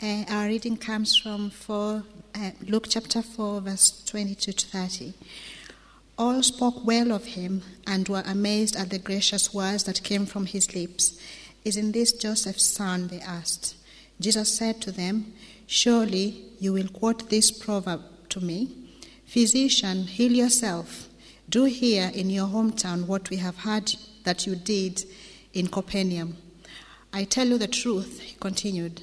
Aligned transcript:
Uh, 0.00 0.24
our 0.28 0.46
reading 0.46 0.76
comes 0.76 1.16
from 1.16 1.50
four, 1.50 2.04
uh, 2.32 2.50
Luke 2.68 2.86
chapter 2.88 3.20
4, 3.20 3.62
verse 3.62 4.04
22 4.06 4.52
to 4.52 4.66
30. 4.68 5.12
All 6.16 6.40
spoke 6.44 6.86
well 6.86 7.10
of 7.10 7.24
him 7.24 7.62
and 7.84 8.08
were 8.08 8.22
amazed 8.24 8.76
at 8.76 8.90
the 8.90 9.00
gracious 9.00 9.52
words 9.52 9.82
that 9.84 10.04
came 10.04 10.24
from 10.24 10.46
his 10.46 10.72
lips. 10.72 11.20
Isn't 11.64 11.90
this 11.90 12.12
Joseph's 12.12 12.62
son? 12.62 13.08
They 13.08 13.18
asked. 13.18 13.74
Jesus 14.20 14.56
said 14.56 14.80
to 14.82 14.92
them, 14.92 15.32
Surely 15.66 16.44
you 16.60 16.72
will 16.72 16.88
quote 16.88 17.28
this 17.28 17.50
proverb 17.50 18.02
to 18.28 18.40
me 18.40 18.70
Physician, 19.26 20.04
heal 20.04 20.30
yourself. 20.30 21.08
Do 21.48 21.64
here 21.64 22.12
in 22.14 22.30
your 22.30 22.46
hometown 22.46 23.06
what 23.06 23.30
we 23.30 23.38
have 23.38 23.56
heard 23.56 23.92
that 24.22 24.46
you 24.46 24.54
did 24.54 25.02
in 25.54 25.66
Capernaum. 25.66 26.36
I 27.12 27.24
tell 27.24 27.48
you 27.48 27.58
the 27.58 27.66
truth, 27.66 28.20
he 28.20 28.36
continued. 28.36 29.02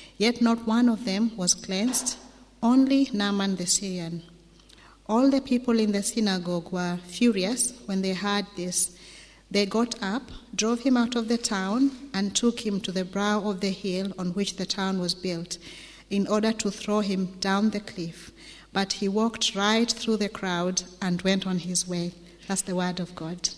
yet 0.21 0.39
not 0.39 0.67
one 0.67 0.87
of 0.87 1.03
them 1.03 1.35
was 1.35 1.55
cleansed, 1.55 2.15
only 2.61 3.09
Naaman 3.11 3.55
the 3.55 3.65
Syrian. 3.65 4.21
All 5.07 5.31
the 5.31 5.41
people 5.41 5.79
in 5.79 5.93
the 5.93 6.03
synagogue 6.03 6.71
were 6.71 6.99
furious 7.07 7.73
when 7.87 8.03
they 8.03 8.13
heard 8.13 8.45
this. 8.55 8.95
They 9.49 9.65
got 9.65 9.95
up, 10.03 10.21
drove 10.53 10.81
him 10.81 10.95
out 10.95 11.15
of 11.15 11.27
the 11.27 11.39
town, 11.39 11.89
and 12.13 12.35
took 12.35 12.63
him 12.63 12.79
to 12.81 12.91
the 12.91 13.03
brow 13.03 13.39
of 13.49 13.61
the 13.61 13.71
hill 13.71 14.13
on 14.19 14.27
which 14.33 14.57
the 14.57 14.65
town 14.67 14.99
was 14.99 15.15
built 15.15 15.57
in 16.11 16.27
order 16.27 16.51
to 16.51 16.69
throw 16.69 16.99
him 16.99 17.25
down 17.39 17.71
the 17.71 17.79
cliff. 17.79 18.31
But 18.71 18.93
he 18.93 19.09
walked 19.09 19.55
right 19.55 19.91
through 19.91 20.17
the 20.17 20.29
crowd 20.29 20.83
and 21.01 21.19
went 21.23 21.47
on 21.47 21.57
his 21.57 21.87
way. 21.87 22.13
That's 22.47 22.61
the 22.61 22.75
word 22.75 22.99
of 22.99 23.15
God. 23.15 23.49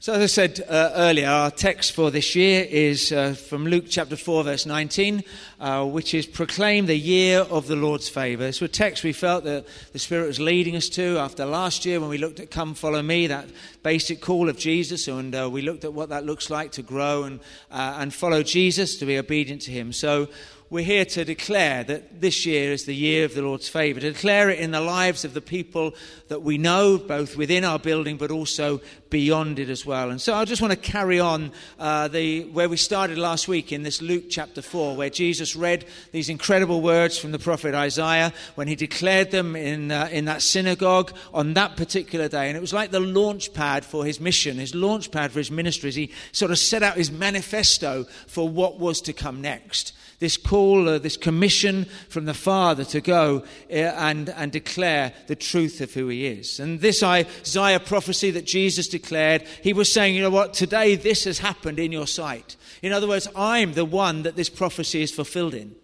So, 0.00 0.12
as 0.12 0.22
I 0.22 0.26
said 0.26 0.64
uh, 0.68 0.92
earlier, 0.94 1.26
our 1.26 1.50
text 1.50 1.90
for 1.90 2.12
this 2.12 2.36
year 2.36 2.64
is 2.70 3.10
uh, 3.10 3.34
from 3.34 3.66
Luke 3.66 3.86
chapter 3.88 4.14
4, 4.14 4.44
verse 4.44 4.64
19, 4.64 5.24
uh, 5.58 5.84
which 5.86 6.14
is 6.14 6.24
Proclaim 6.24 6.86
the 6.86 6.96
year 6.96 7.40
of 7.40 7.66
the 7.66 7.74
Lord's 7.74 8.08
favour. 8.08 8.44
It's 8.44 8.62
a 8.62 8.68
text 8.68 9.02
we 9.02 9.12
felt 9.12 9.42
that 9.42 9.66
the 9.92 9.98
Spirit 9.98 10.28
was 10.28 10.38
leading 10.38 10.76
us 10.76 10.88
to 10.90 11.18
after 11.18 11.44
last 11.44 11.84
year 11.84 11.98
when 11.98 12.10
we 12.10 12.16
looked 12.16 12.38
at 12.38 12.48
Come 12.48 12.74
Follow 12.74 13.02
Me, 13.02 13.26
that 13.26 13.48
basic 13.82 14.20
call 14.20 14.48
of 14.48 14.56
Jesus, 14.56 15.08
and 15.08 15.34
uh, 15.34 15.50
we 15.50 15.62
looked 15.62 15.84
at 15.84 15.92
what 15.92 16.10
that 16.10 16.24
looks 16.24 16.48
like 16.48 16.70
to 16.72 16.82
grow 16.82 17.24
and, 17.24 17.40
uh, 17.72 17.96
and 17.98 18.14
follow 18.14 18.44
Jesus, 18.44 18.98
to 18.98 19.04
be 19.04 19.18
obedient 19.18 19.62
to 19.62 19.72
Him. 19.72 19.92
So, 19.92 20.28
we're 20.70 20.84
here 20.84 21.06
to 21.06 21.24
declare 21.24 21.82
that 21.82 22.20
this 22.20 22.44
year 22.44 22.72
is 22.72 22.84
the 22.84 22.94
year 22.94 23.24
of 23.24 23.34
the 23.34 23.40
Lord's 23.40 23.70
favour, 23.70 24.00
to 24.00 24.12
declare 24.12 24.50
it 24.50 24.58
in 24.58 24.70
the 24.70 24.82
lives 24.82 25.24
of 25.24 25.32
the 25.32 25.40
people 25.40 25.94
that 26.28 26.42
we 26.42 26.58
know, 26.58 26.98
both 26.98 27.38
within 27.38 27.64
our 27.64 27.78
building 27.78 28.18
but 28.18 28.30
also 28.30 28.82
beyond 29.08 29.58
it 29.58 29.70
as 29.70 29.86
well. 29.86 30.10
And 30.10 30.20
so 30.20 30.34
I 30.34 30.44
just 30.44 30.60
want 30.60 30.72
to 30.72 30.78
carry 30.78 31.20
on 31.20 31.52
uh, 31.78 32.08
the, 32.08 32.44
where 32.50 32.68
we 32.68 32.76
started 32.76 33.16
last 33.16 33.48
week 33.48 33.72
in 33.72 33.82
this 33.82 34.02
Luke 34.02 34.24
chapter 34.28 34.60
4, 34.60 34.94
where 34.94 35.08
Jesus 35.08 35.56
read 35.56 35.86
these 36.12 36.28
incredible 36.28 36.82
words 36.82 37.16
from 37.16 37.32
the 37.32 37.38
prophet 37.38 37.74
Isaiah 37.74 38.34
when 38.54 38.68
he 38.68 38.76
declared 38.76 39.30
them 39.30 39.56
in, 39.56 39.90
uh, 39.90 40.10
in 40.12 40.26
that 40.26 40.42
synagogue 40.42 41.12
on 41.32 41.54
that 41.54 41.78
particular 41.78 42.28
day. 42.28 42.48
And 42.48 42.58
it 42.58 42.60
was 42.60 42.74
like 42.74 42.90
the 42.90 43.00
launch 43.00 43.54
pad 43.54 43.86
for 43.86 44.04
his 44.04 44.20
mission, 44.20 44.58
his 44.58 44.74
launch 44.74 45.10
pad 45.10 45.32
for 45.32 45.38
his 45.38 45.50
ministries. 45.50 45.94
He 45.94 46.12
sort 46.32 46.50
of 46.50 46.58
set 46.58 46.82
out 46.82 46.98
his 46.98 47.10
manifesto 47.10 48.04
for 48.26 48.46
what 48.46 48.78
was 48.78 49.00
to 49.02 49.14
come 49.14 49.40
next 49.40 49.94
this 50.18 50.36
call, 50.36 50.57
uh, 50.58 50.98
this 50.98 51.16
commission 51.16 51.86
from 52.08 52.24
the 52.24 52.34
Father 52.34 52.84
to 52.84 53.00
go 53.00 53.44
uh, 53.70 53.74
and, 53.74 54.28
and 54.30 54.52
declare 54.52 55.12
the 55.26 55.36
truth 55.36 55.80
of 55.80 55.94
who 55.94 56.08
He 56.08 56.26
is. 56.26 56.60
And 56.60 56.80
this 56.80 57.02
Isaiah 57.02 57.80
prophecy 57.80 58.30
that 58.32 58.46
Jesus 58.46 58.88
declared, 58.88 59.42
He 59.62 59.72
was 59.72 59.92
saying, 59.92 60.14
you 60.14 60.22
know 60.22 60.30
what, 60.30 60.54
today 60.54 60.96
this 60.96 61.24
has 61.24 61.38
happened 61.38 61.78
in 61.78 61.92
your 61.92 62.06
sight. 62.06 62.56
In 62.82 62.92
other 62.92 63.08
words, 63.08 63.28
I'm 63.36 63.72
the 63.72 63.84
one 63.84 64.22
that 64.22 64.36
this 64.36 64.48
prophecy 64.48 65.02
is 65.02 65.10
fulfilled 65.10 65.54
in. 65.54 65.74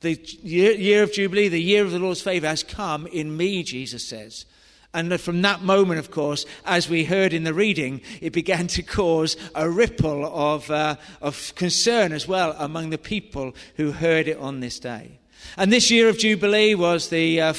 The 0.00 0.18
year, 0.42 0.72
year 0.72 1.02
of 1.02 1.12
Jubilee, 1.12 1.48
the 1.48 1.62
year 1.62 1.84
of 1.84 1.92
the 1.92 1.98
Lord's 1.98 2.22
favor 2.22 2.48
has 2.48 2.62
come 2.62 3.06
in 3.06 3.36
me, 3.36 3.62
Jesus 3.62 4.04
says. 4.04 4.46
And 4.94 5.18
from 5.18 5.40
that 5.42 5.62
moment, 5.62 6.00
of 6.00 6.10
course, 6.10 6.44
as 6.66 6.88
we 6.88 7.04
heard 7.04 7.32
in 7.32 7.44
the 7.44 7.54
reading, 7.54 8.02
it 8.20 8.34
began 8.34 8.66
to 8.68 8.82
cause 8.82 9.38
a 9.54 9.68
ripple 9.68 10.26
of, 10.26 10.70
uh, 10.70 10.96
of 11.22 11.54
concern 11.54 12.12
as 12.12 12.28
well 12.28 12.54
among 12.58 12.90
the 12.90 12.98
people 12.98 13.54
who 13.76 13.92
heard 13.92 14.28
it 14.28 14.36
on 14.36 14.60
this 14.60 14.78
day. 14.78 15.18
And 15.56 15.72
this 15.72 15.90
year 15.90 16.08
of 16.08 16.18
Jubilee 16.18 16.74
was 16.74 17.08
the, 17.08 17.40
uh, 17.40 17.54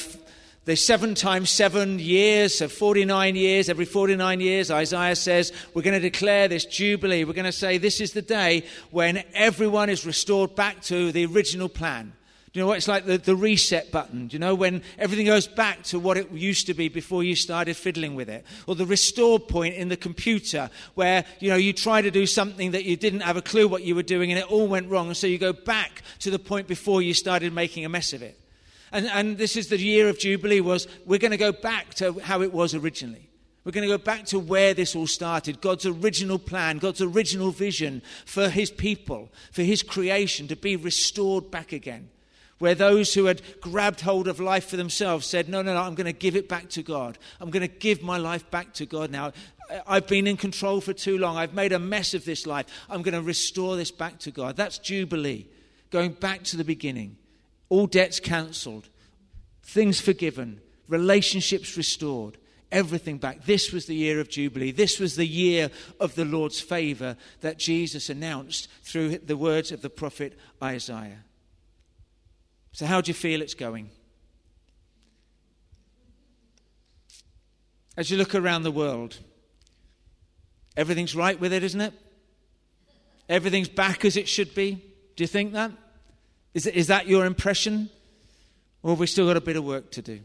the 0.64 0.76
seven 0.76 1.16
times 1.16 1.50
seven 1.50 1.98
years, 1.98 2.58
so 2.58 2.68
49 2.68 3.34
years. 3.34 3.68
Every 3.68 3.84
49 3.84 4.40
years, 4.40 4.70
Isaiah 4.70 5.16
says, 5.16 5.52
we're 5.74 5.82
going 5.82 6.00
to 6.00 6.10
declare 6.10 6.46
this 6.46 6.64
Jubilee. 6.64 7.24
We're 7.24 7.32
going 7.32 7.46
to 7.46 7.52
say 7.52 7.78
this 7.78 8.00
is 8.00 8.12
the 8.12 8.22
day 8.22 8.64
when 8.92 9.24
everyone 9.34 9.90
is 9.90 10.06
restored 10.06 10.54
back 10.54 10.82
to 10.82 11.10
the 11.10 11.26
original 11.26 11.68
plan 11.68 12.12
you 12.54 12.60
know 12.60 12.68
what? 12.68 12.76
It's 12.76 12.86
like 12.86 13.04
the, 13.04 13.18
the 13.18 13.34
reset 13.34 13.90
button. 13.90 14.28
You 14.30 14.38
know 14.38 14.54
when 14.54 14.82
everything 14.96 15.26
goes 15.26 15.48
back 15.48 15.82
to 15.84 15.98
what 15.98 16.16
it 16.16 16.30
used 16.30 16.68
to 16.68 16.74
be 16.74 16.88
before 16.88 17.24
you 17.24 17.34
started 17.34 17.76
fiddling 17.76 18.14
with 18.14 18.28
it? 18.28 18.46
Or 18.68 18.76
the 18.76 18.86
restore 18.86 19.40
point 19.40 19.74
in 19.74 19.88
the 19.88 19.96
computer 19.96 20.70
where, 20.94 21.24
you 21.40 21.50
know, 21.50 21.56
you 21.56 21.72
try 21.72 22.00
to 22.00 22.12
do 22.12 22.26
something 22.26 22.70
that 22.70 22.84
you 22.84 22.96
didn't 22.96 23.20
have 23.20 23.36
a 23.36 23.42
clue 23.42 23.66
what 23.66 23.82
you 23.82 23.96
were 23.96 24.04
doing 24.04 24.30
and 24.30 24.38
it 24.38 24.48
all 24.48 24.68
went 24.68 24.88
wrong. 24.88 25.12
So 25.14 25.26
you 25.26 25.36
go 25.36 25.52
back 25.52 26.02
to 26.20 26.30
the 26.30 26.38
point 26.38 26.68
before 26.68 27.02
you 27.02 27.12
started 27.12 27.52
making 27.52 27.84
a 27.84 27.88
mess 27.88 28.12
of 28.12 28.22
it. 28.22 28.38
And, 28.92 29.06
and 29.06 29.36
this 29.36 29.56
is 29.56 29.66
the 29.66 29.78
year 29.78 30.08
of 30.08 30.20
Jubilee 30.20 30.60
was 30.60 30.86
we're 31.06 31.18
going 31.18 31.32
to 31.32 31.36
go 31.36 31.50
back 31.50 31.94
to 31.94 32.20
how 32.20 32.40
it 32.40 32.52
was 32.52 32.72
originally. 32.72 33.30
We're 33.64 33.72
going 33.72 33.88
to 33.88 33.98
go 33.98 33.98
back 33.98 34.26
to 34.26 34.38
where 34.38 34.74
this 34.74 34.94
all 34.94 35.08
started 35.08 35.60
God's 35.60 35.86
original 35.86 36.38
plan, 36.38 36.78
God's 36.78 37.00
original 37.00 37.50
vision 37.50 38.00
for 38.26 38.48
His 38.48 38.70
people, 38.70 39.32
for 39.50 39.62
His 39.62 39.82
creation 39.82 40.46
to 40.48 40.54
be 40.54 40.76
restored 40.76 41.50
back 41.50 41.72
again 41.72 42.10
where 42.58 42.74
those 42.74 43.14
who 43.14 43.26
had 43.26 43.42
grabbed 43.60 44.00
hold 44.00 44.28
of 44.28 44.40
life 44.40 44.66
for 44.66 44.76
themselves 44.76 45.26
said, 45.26 45.48
No, 45.48 45.62
no, 45.62 45.74
no, 45.74 45.80
I'm 45.80 45.94
going 45.94 46.06
to 46.06 46.12
give 46.12 46.36
it 46.36 46.48
back 46.48 46.68
to 46.70 46.82
God. 46.82 47.18
I'm 47.40 47.50
going 47.50 47.66
to 47.66 47.68
give 47.68 48.02
my 48.02 48.16
life 48.16 48.50
back 48.50 48.72
to 48.74 48.86
God 48.86 49.10
now. 49.10 49.32
I've 49.86 50.06
been 50.06 50.26
in 50.26 50.36
control 50.36 50.80
for 50.80 50.92
too 50.92 51.18
long. 51.18 51.36
I've 51.36 51.54
made 51.54 51.72
a 51.72 51.78
mess 51.78 52.14
of 52.14 52.24
this 52.24 52.46
life. 52.46 52.66
I'm 52.88 53.02
going 53.02 53.14
to 53.14 53.22
restore 53.22 53.76
this 53.76 53.90
back 53.90 54.18
to 54.20 54.30
God. 54.30 54.56
That's 54.56 54.78
Jubilee, 54.78 55.46
going 55.90 56.12
back 56.12 56.44
to 56.44 56.56
the 56.56 56.64
beginning. 56.64 57.16
All 57.70 57.86
debts 57.86 58.20
cancelled, 58.20 58.88
things 59.62 60.00
forgiven, 60.00 60.60
relationships 60.86 61.76
restored, 61.76 62.36
everything 62.70 63.18
back. 63.18 63.46
This 63.46 63.72
was 63.72 63.86
the 63.86 63.94
year 63.94 64.20
of 64.20 64.28
Jubilee. 64.28 64.70
This 64.70 65.00
was 65.00 65.16
the 65.16 65.26
year 65.26 65.70
of 65.98 66.14
the 66.14 66.24
Lord's 66.24 66.60
favor 66.60 67.16
that 67.40 67.58
Jesus 67.58 68.10
announced 68.10 68.68
through 68.82 69.18
the 69.18 69.36
words 69.36 69.72
of 69.72 69.80
the 69.80 69.90
prophet 69.90 70.38
Isaiah. 70.62 71.23
So, 72.74 72.86
how 72.86 73.00
do 73.00 73.08
you 73.08 73.14
feel 73.14 73.40
it's 73.40 73.54
going? 73.54 73.88
As 77.96 78.10
you 78.10 78.16
look 78.16 78.34
around 78.34 78.64
the 78.64 78.72
world, 78.72 79.16
everything's 80.76 81.14
right 81.14 81.38
with 81.38 81.52
it, 81.52 81.62
isn't 81.62 81.80
it? 81.80 81.94
Everything's 83.28 83.68
back 83.68 84.04
as 84.04 84.16
it 84.16 84.28
should 84.28 84.56
be. 84.56 84.82
Do 85.14 85.22
you 85.22 85.28
think 85.28 85.52
that? 85.52 85.70
Is, 86.52 86.66
is 86.66 86.88
that 86.88 87.06
your 87.06 87.26
impression? 87.26 87.90
Or 88.82 88.90
have 88.90 88.98
we 88.98 89.06
still 89.06 89.28
got 89.28 89.36
a 89.36 89.40
bit 89.40 89.54
of 89.54 89.64
work 89.64 89.92
to 89.92 90.02
do? 90.02 90.18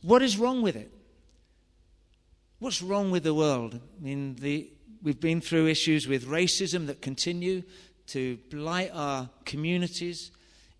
What 0.00 0.22
is 0.22 0.38
wrong 0.38 0.62
with 0.62 0.74
it? 0.74 0.90
What's 2.60 2.80
wrong 2.80 3.10
with 3.10 3.24
the 3.24 3.34
world? 3.34 3.74
I 3.74 4.02
mean, 4.02 4.36
the, 4.36 4.70
we've 5.02 5.20
been 5.20 5.42
through 5.42 5.66
issues 5.66 6.08
with 6.08 6.26
racism 6.26 6.86
that 6.86 7.02
continue 7.02 7.62
to 8.06 8.38
blight 8.50 8.90
our 8.94 9.28
communities 9.44 10.30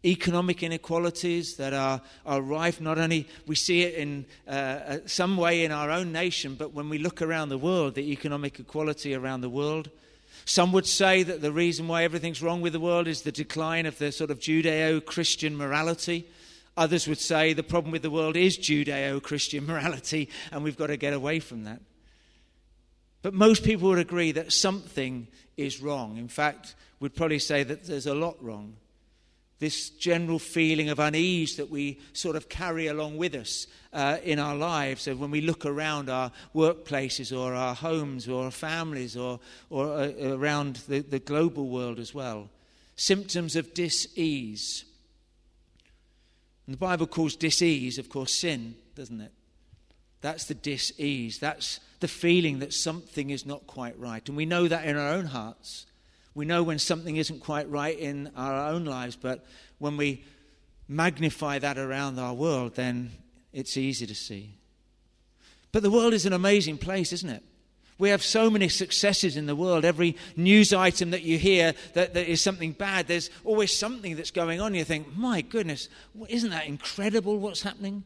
economic 0.05 0.63
inequalities 0.63 1.57
that 1.57 1.75
are, 1.75 2.01
are 2.25 2.41
rife. 2.41 2.81
Not 2.81 2.99
only 2.99 3.29
we 3.47 3.55
see 3.55 3.83
it 3.83 3.95
in 3.95 4.25
uh, 4.47 4.51
uh, 4.51 4.99
some 5.07 5.37
way 5.37 5.65
in 5.65 5.73
our 5.73 5.91
own 5.91 6.13
nation, 6.13 6.55
but 6.55 6.73
when 6.73 6.89
we 6.89 6.99
look 6.99 7.21
around 7.21 7.51
the 7.51 7.59
world, 7.59 7.95
the 7.95 8.13
economic 8.13 8.59
equality 8.59 9.15
around 9.15 9.43
the 9.43 9.51
world. 9.51 9.91
Some 10.47 10.73
would 10.73 10.87
say 10.87 11.23
that 11.23 11.43
the 11.43 11.53
reason 11.53 11.87
why 11.87 12.03
everything's 12.03 12.43
wrong 12.43 12.63
with 12.63 12.73
the 12.73 12.81
world 12.81 13.07
is 13.07 13.23
the 13.23 13.33
decline 13.33 13.85
of 13.87 13.99
the 13.99 14.11
sort 14.11 14.31
of 14.31 14.41
Judeo 14.41 15.05
Christian 15.05 15.57
morality. 15.57 16.27
Others 16.77 17.07
would 17.07 17.21
say 17.21 17.53
the 17.53 17.63
problem 17.63 17.93
with 17.93 18.03
the 18.03 18.11
world 18.11 18.37
is 18.37 18.57
Judeo 18.57 19.23
Christian 19.23 19.67
morality, 19.67 20.31
and 20.51 20.65
we've 20.65 20.79
got 20.79 20.87
to 20.87 20.97
get 20.97 21.13
away 21.13 21.41
from 21.41 21.65
that. 21.65 21.81
But 23.23 23.35
most 23.35 23.65
people 23.65 23.91
would 23.91 23.99
agree 23.99 24.33
that 24.33 24.51
something 24.51 25.29
is 25.59 25.83
wrong. 25.83 26.17
In 26.17 26.29
fact, 26.29 26.75
we'd 27.01 27.15
probably 27.15 27.39
say 27.39 27.63
that 27.63 27.85
there's 27.85 28.07
a 28.07 28.15
lot 28.15 28.43
wrong 28.43 28.77
this 29.61 29.91
general 29.91 30.39
feeling 30.39 30.89
of 30.89 30.99
unease 30.99 31.57
that 31.57 31.71
we 31.71 32.01
sort 32.15 32.35
of 32.35 32.49
carry 32.49 32.87
along 32.87 33.19
with 33.19 33.35
us 33.35 33.67
uh, 33.93 34.17
in 34.25 34.39
our 34.39 34.57
lives. 34.57 35.03
So 35.03 35.15
when 35.15 35.31
we 35.31 35.43
look 35.43 35.67
around 35.67 36.09
our 36.09 36.33
workplaces 36.55 37.37
or 37.37 37.55
our 37.55 37.75
homes 37.75 38.27
or 38.27 38.45
our 38.45 38.51
families 38.51 39.17
or, 39.17 39.39
or 39.69 39.87
uh, 39.87 40.13
around 40.23 40.77
the, 40.89 41.01
the 41.01 41.19
global 41.19 41.69
world 41.69 41.99
as 41.99 42.15
well. 42.15 42.49
Symptoms 42.97 43.55
of 43.55 43.75
dis-ease. 43.75 44.85
And 46.67 46.75
the 46.75 46.79
Bible 46.79 47.07
calls 47.07 47.37
dis-ease, 47.37 47.99
of 47.99 48.09
course, 48.09 48.35
sin, 48.35 48.75
doesn't 48.95 49.21
it? 49.21 49.33
That's 50.23 50.47
the 50.47 50.55
dis-ease. 50.55 51.39
That's 51.39 51.81
the 52.01 52.09
feeling 52.09 52.61
that 52.61 52.73
something 52.73 53.31
is 53.31 53.45
not 53.45 53.67
quite 53.67 53.99
right. 53.99 54.27
And 54.27 54.37
we 54.37 54.47
know 54.47 54.69
that 54.69 54.87
in 54.87 54.97
our 54.97 55.09
own 55.09 55.27
hearts. 55.27 55.87
We 56.35 56.45
know 56.45 56.63
when 56.63 56.79
something 56.79 57.17
isn't 57.17 57.41
quite 57.41 57.69
right 57.71 57.99
in 57.99 58.31
our 58.37 58.69
own 58.71 58.85
lives, 58.85 59.17
but 59.17 59.45
when 59.79 59.97
we 59.97 60.25
magnify 60.89 61.59
that 61.59 61.79
around 61.79 62.19
our 62.19 62.35
world, 62.35 62.75
then 62.75 63.11
it's 63.53 63.77
easy 63.77 64.07
to 64.07 64.15
see. 64.15 64.57
But 65.73 65.83
the 65.83 65.91
world 65.91 66.15
is 66.15 66.27
an 66.27 66.33
amazing 66.33 66.79
place, 66.79 67.13
isn't 67.13 67.31
it? 67.31 67.43
We 67.99 68.09
have 68.09 68.23
so 68.23 68.49
many 68.49 68.69
successes 68.69 69.37
in 69.37 69.47
the 69.47 69.55
world. 69.55 69.85
Every 69.85 70.17
news 70.35 70.73
item 70.73 71.11
that 71.11 71.23
you 71.23 71.37
hear 71.37 71.75
that, 71.93 72.15
that 72.15 72.27
is 72.31 72.41
something 72.41 72.73
bad, 72.73 73.07
there's 73.07 73.29
always 73.45 73.77
something 73.77 74.17
that's 74.17 74.31
going 74.31 74.61
on. 74.61 74.75
You 74.75 74.85
think, 74.85 75.15
my 75.17 75.43
goodness, 75.43 75.89
isn't 76.29 76.51
that 76.51 76.67
incredible 76.67 77.39
what's 77.39 77.63
happening? 77.63 78.05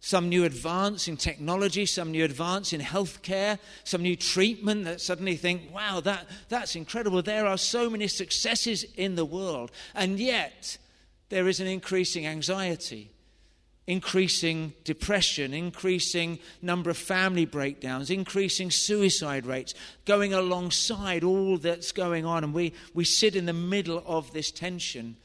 Some 0.00 0.28
new 0.28 0.44
advance 0.44 1.08
in 1.08 1.16
technology, 1.16 1.84
some 1.84 2.12
new 2.12 2.24
advance 2.24 2.72
in 2.72 2.80
healthcare, 2.80 3.58
some 3.84 4.02
new 4.02 4.14
treatment 4.14 4.84
that 4.84 5.00
suddenly 5.00 5.36
think, 5.36 5.74
wow, 5.74 6.00
that, 6.00 6.26
that's 6.48 6.76
incredible. 6.76 7.20
There 7.20 7.46
are 7.46 7.58
so 7.58 7.90
many 7.90 8.06
successes 8.06 8.84
in 8.96 9.16
the 9.16 9.24
world. 9.24 9.72
And 9.94 10.20
yet, 10.20 10.78
there 11.30 11.48
is 11.48 11.58
an 11.58 11.66
increasing 11.66 12.26
anxiety, 12.26 13.10
increasing 13.88 14.72
depression, 14.84 15.52
increasing 15.52 16.38
number 16.62 16.90
of 16.90 16.96
family 16.96 17.44
breakdowns, 17.44 18.08
increasing 18.08 18.70
suicide 18.70 19.46
rates, 19.46 19.74
going 20.04 20.32
alongside 20.32 21.24
all 21.24 21.58
that's 21.58 21.90
going 21.90 22.24
on. 22.24 22.44
And 22.44 22.54
we, 22.54 22.72
we 22.94 23.04
sit 23.04 23.34
in 23.34 23.46
the 23.46 23.52
middle 23.52 24.02
of 24.06 24.32
this 24.32 24.52
tension 24.52 25.16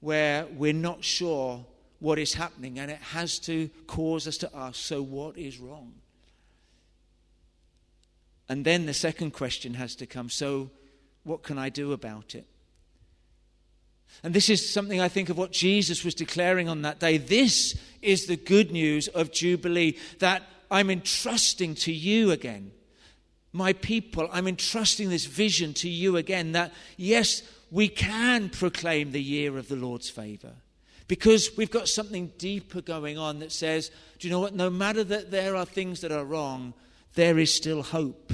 where 0.00 0.46
we're 0.56 0.72
not 0.72 1.04
sure 1.04 1.64
what 2.00 2.18
is 2.18 2.34
happening, 2.34 2.78
and 2.78 2.90
it 2.90 2.98
has 2.98 3.38
to 3.40 3.68
cause 3.86 4.26
us 4.26 4.38
to 4.38 4.50
ask 4.54 4.76
so, 4.76 5.02
what 5.02 5.36
is 5.36 5.58
wrong? 5.58 5.92
And 8.48 8.64
then 8.64 8.86
the 8.86 8.94
second 8.94 9.30
question 9.30 9.74
has 9.74 9.94
to 9.96 10.06
come 10.06 10.28
so, 10.28 10.70
what 11.22 11.42
can 11.42 11.58
I 11.58 11.68
do 11.68 11.92
about 11.92 12.34
it? 12.34 12.46
And 14.24 14.34
this 14.34 14.50
is 14.50 14.68
something 14.68 15.00
I 15.00 15.08
think 15.08 15.28
of 15.28 15.38
what 15.38 15.52
Jesus 15.52 16.04
was 16.04 16.14
declaring 16.14 16.68
on 16.68 16.82
that 16.82 16.98
day. 16.98 17.16
This 17.16 17.78
is 18.02 18.26
the 18.26 18.36
good 18.36 18.72
news 18.72 19.06
of 19.08 19.30
Jubilee 19.30 19.96
that 20.18 20.42
I'm 20.70 20.90
entrusting 20.90 21.74
to 21.76 21.92
you 21.92 22.32
again. 22.32 22.72
My 23.52 23.72
people, 23.72 24.28
I'm 24.32 24.48
entrusting 24.48 25.10
this 25.10 25.26
vision 25.26 25.74
to 25.74 25.88
you 25.88 26.16
again 26.16 26.52
that 26.52 26.72
yes, 26.96 27.42
we 27.70 27.88
can 27.88 28.48
proclaim 28.48 29.12
the 29.12 29.22
year 29.22 29.58
of 29.58 29.68
the 29.68 29.76
Lord's 29.76 30.10
favor 30.10 30.54
because 31.10 31.56
we've 31.56 31.72
got 31.72 31.88
something 31.88 32.30
deeper 32.38 32.80
going 32.80 33.18
on 33.18 33.40
that 33.40 33.50
says, 33.50 33.90
do 34.20 34.28
you 34.28 34.32
know 34.32 34.38
what? 34.38 34.54
No 34.54 34.70
matter 34.70 35.02
that 35.02 35.32
there 35.32 35.56
are 35.56 35.64
things 35.64 36.02
that 36.02 36.12
are 36.12 36.24
wrong, 36.24 36.72
there 37.16 37.36
is 37.36 37.52
still 37.52 37.82
hope. 37.82 38.32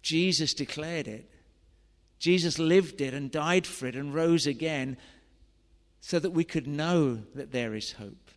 Jesus 0.00 0.54
declared 0.54 1.06
it. 1.06 1.30
Jesus 2.18 2.58
lived 2.58 3.02
it 3.02 3.12
and 3.12 3.30
died 3.30 3.66
for 3.66 3.86
it 3.86 3.96
and 3.96 4.14
rose 4.14 4.46
again 4.46 4.96
so 6.00 6.18
that 6.18 6.30
we 6.30 6.42
could 6.42 6.66
know 6.66 7.16
that 7.34 7.52
there 7.52 7.74
is 7.74 7.92
hope. 7.92 8.30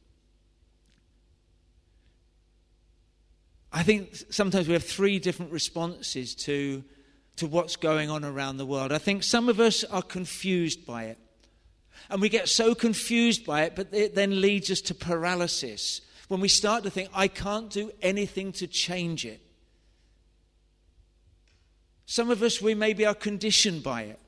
I 3.72 3.84
think 3.84 4.14
sometimes 4.30 4.68
we 4.68 4.74
have 4.74 4.84
three 4.84 5.20
different 5.20 5.54
responses 5.54 6.36
to, 6.36 6.84
to 7.38 7.48
what's 7.48 7.78
going 7.78 8.10
on 8.10 8.26
around 8.26 8.58
the 8.58 8.66
world. 8.66 8.92
I 8.92 8.98
think 8.98 9.24
some 9.24 9.48
of 9.48 9.62
us 9.62 9.86
are 9.86 10.02
confused 10.02 10.86
by 10.86 11.06
it. 11.06 11.18
And 12.10 12.22
we 12.22 12.30
get 12.30 12.50
so 12.50 12.76
confused 12.76 13.46
by 13.46 13.64
it, 13.64 13.76
but 13.76 13.94
it 13.94 14.16
then 14.16 14.42
leads 14.42 14.72
us 14.72 14.82
to 14.82 14.96
paralysis 14.96 16.02
when 16.28 16.42
we 16.42 16.48
start 16.48 16.84
to 16.84 16.90
think, 16.90 17.10
I 17.14 17.28
can't 17.28 17.70
do 17.70 17.92
anything 18.02 18.52
to 18.54 18.68
change 18.68 19.26
it. 19.26 19.42
Some 22.06 22.30
of 22.30 22.42
us, 22.42 22.62
we 22.62 22.74
maybe 22.74 23.06
are 23.06 23.14
conditioned 23.14 23.84
by 23.84 24.04
it. 24.04 24.20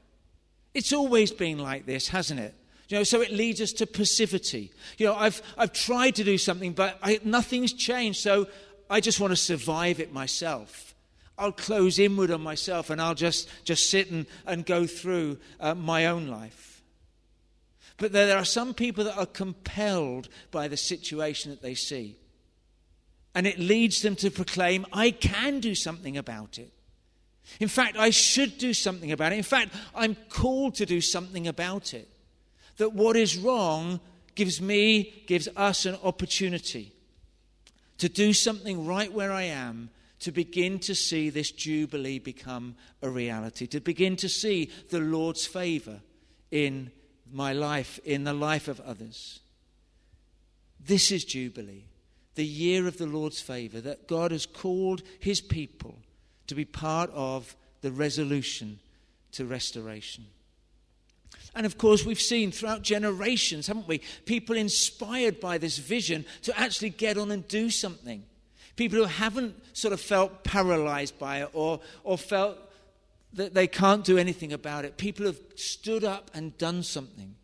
It's 0.74 0.94
always 0.94 1.32
been 1.32 1.58
like 1.58 1.86
this, 1.86 2.10
hasn't 2.10 2.40
it? 2.40 2.54
You 2.90 2.98
know, 2.98 3.04
so 3.04 3.22
it 3.22 3.32
leads 3.32 3.62
us 3.62 3.72
to 3.74 3.88
passivity. 3.88 4.72
You 4.98 5.08
know, 5.08 5.16
I've, 5.16 5.42
I've 5.58 5.74
tried 5.74 6.16
to 6.16 6.24
do 6.24 6.38
something, 6.38 6.74
but 6.74 6.98
I, 7.04 7.20
nothing's 7.24 7.74
changed, 7.74 8.22
so 8.22 8.48
I 8.90 9.00
just 9.00 9.20
want 9.20 9.32
to 9.32 9.38
survive 9.38 10.00
it 10.00 10.12
myself. 10.12 10.96
I'll 11.38 11.52
close 11.52 12.00
inward 12.00 12.32
on 12.32 12.42
myself 12.42 12.90
and 12.90 13.02
I'll 13.02 13.16
just, 13.16 13.48
just 13.64 13.90
sit 13.90 14.12
and, 14.12 14.26
and 14.46 14.66
go 14.66 14.86
through 14.86 15.38
uh, 15.60 15.74
my 15.74 16.08
own 16.08 16.28
life. 16.28 16.69
But 18.00 18.14
there 18.14 18.38
are 18.38 18.46
some 18.46 18.74
people 18.74 19.04
that 19.04 19.18
are 19.18 19.26
compelled 19.26 20.30
by 20.52 20.68
the 20.68 20.78
situation 20.78 21.52
that 21.52 21.62
they 21.62 21.76
see. 21.76 22.16
And 23.36 23.46
it 23.46 23.60
leads 23.60 24.02
them 24.02 24.16
to 24.18 24.32
proclaim, 24.32 24.86
I 24.92 25.12
can 25.12 25.60
do 25.60 25.76
something 25.76 26.18
about 26.18 26.58
it. 26.58 26.72
In 27.60 27.68
fact, 27.68 27.98
I 27.98 28.10
should 28.10 28.58
do 28.58 28.74
something 28.74 29.12
about 29.12 29.34
it. 29.34 29.38
In 29.38 29.44
fact, 29.44 29.74
I'm 29.94 30.16
called 30.30 30.76
to 30.76 30.86
do 30.86 31.02
something 31.02 31.48
about 31.48 31.94
it. 31.94 32.08
That 32.78 32.94
what 32.94 33.16
is 33.16 33.38
wrong 33.38 34.00
gives 34.36 34.62
me, 34.62 35.24
gives 35.28 35.48
us 35.56 35.86
an 35.86 35.98
opportunity 36.04 36.94
to 37.98 38.08
do 38.08 38.34
something 38.34 38.86
right 38.86 39.12
where 39.12 39.32
I 39.32 39.44
am, 39.44 39.90
to 40.20 40.32
begin 40.32 40.80
to 40.80 40.96
see 40.96 41.30
this 41.30 41.52
Jubilee 41.52 42.20
become 42.20 42.76
a 43.02 43.10
reality, 43.10 43.68
to 43.68 43.80
begin 43.80 44.16
to 44.18 44.30
see 44.30 44.70
the 44.90 45.00
Lord's 45.00 45.46
favor 45.46 46.00
in 46.52 46.92
my 47.32 47.54
life 47.54 48.00
in 48.04 48.24
the 48.24 48.34
life 48.34 48.68
of 48.68 48.80
others. 48.82 49.40
This 50.80 51.12
is 51.12 51.26
Jubilee, 51.26 51.86
the 52.36 52.46
year 52.46 52.88
of 52.88 52.98
the 52.98 53.06
Lord's 53.06 53.42
favor, 53.42 53.82
that 53.82 54.08
God 54.08 54.32
has 54.32 54.46
called 54.46 55.04
his 55.20 55.42
people 55.42 55.98
to 56.48 56.56
be 56.56 56.66
part 56.66 57.10
of 57.14 57.56
the 57.82 57.92
resolution 57.92 58.80
to 59.34 59.46
restoration. 59.46 60.26
And 61.56 61.66
of 61.66 61.78
course, 61.78 62.06
we've 62.06 62.22
seen 62.22 62.52
throughout 62.52 62.82
generations, 62.82 63.68
haven't 63.68 63.88
we? 63.88 64.02
People 64.26 64.56
inspired 64.56 65.40
by 65.40 65.58
this 65.58 65.78
vision 65.78 66.26
to 66.44 66.58
actually 66.60 66.92
get 66.92 67.18
on 67.18 67.32
and 67.32 67.48
do 67.48 67.70
something. 67.70 68.24
People 68.76 69.00
who 69.00 69.06
haven't 69.06 69.56
sort 69.76 69.94
of 69.94 70.00
felt 70.00 70.44
paralyzed 70.44 71.18
by 71.20 71.42
it 71.42 71.50
or, 71.54 71.80
or 72.04 72.18
felt 72.18 72.58
that 73.34 73.54
they 73.54 73.68
can't 73.68 74.04
do 74.04 74.18
anything 74.18 74.54
about 74.54 74.86
it. 74.86 74.98
People 74.98 75.26
have 75.26 75.40
stood 75.56 76.04
up 76.04 76.32
and 76.34 76.58
done 76.58 76.84
something. 76.84 77.36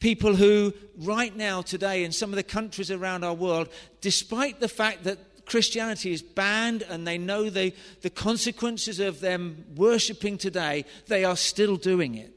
People 0.00 0.36
who, 0.36 0.72
right 0.96 1.34
now, 1.36 1.62
today, 1.62 2.04
in 2.04 2.12
some 2.12 2.30
of 2.30 2.36
the 2.36 2.42
countries 2.42 2.90
around 2.90 3.24
our 3.24 3.34
world, 3.34 3.68
despite 4.00 4.60
the 4.60 4.68
fact 4.68 5.04
that 5.04 5.18
Christianity 5.46 6.12
is 6.12 6.22
banned 6.22 6.82
and 6.82 7.06
they 7.06 7.18
know 7.18 7.50
the, 7.50 7.72
the 8.02 8.10
consequences 8.10 9.00
of 9.00 9.20
them 9.20 9.64
worshipping 9.74 10.38
today, 10.38 10.84
they 11.06 11.24
are 11.24 11.36
still 11.36 11.76
doing 11.76 12.14
it 12.14 12.32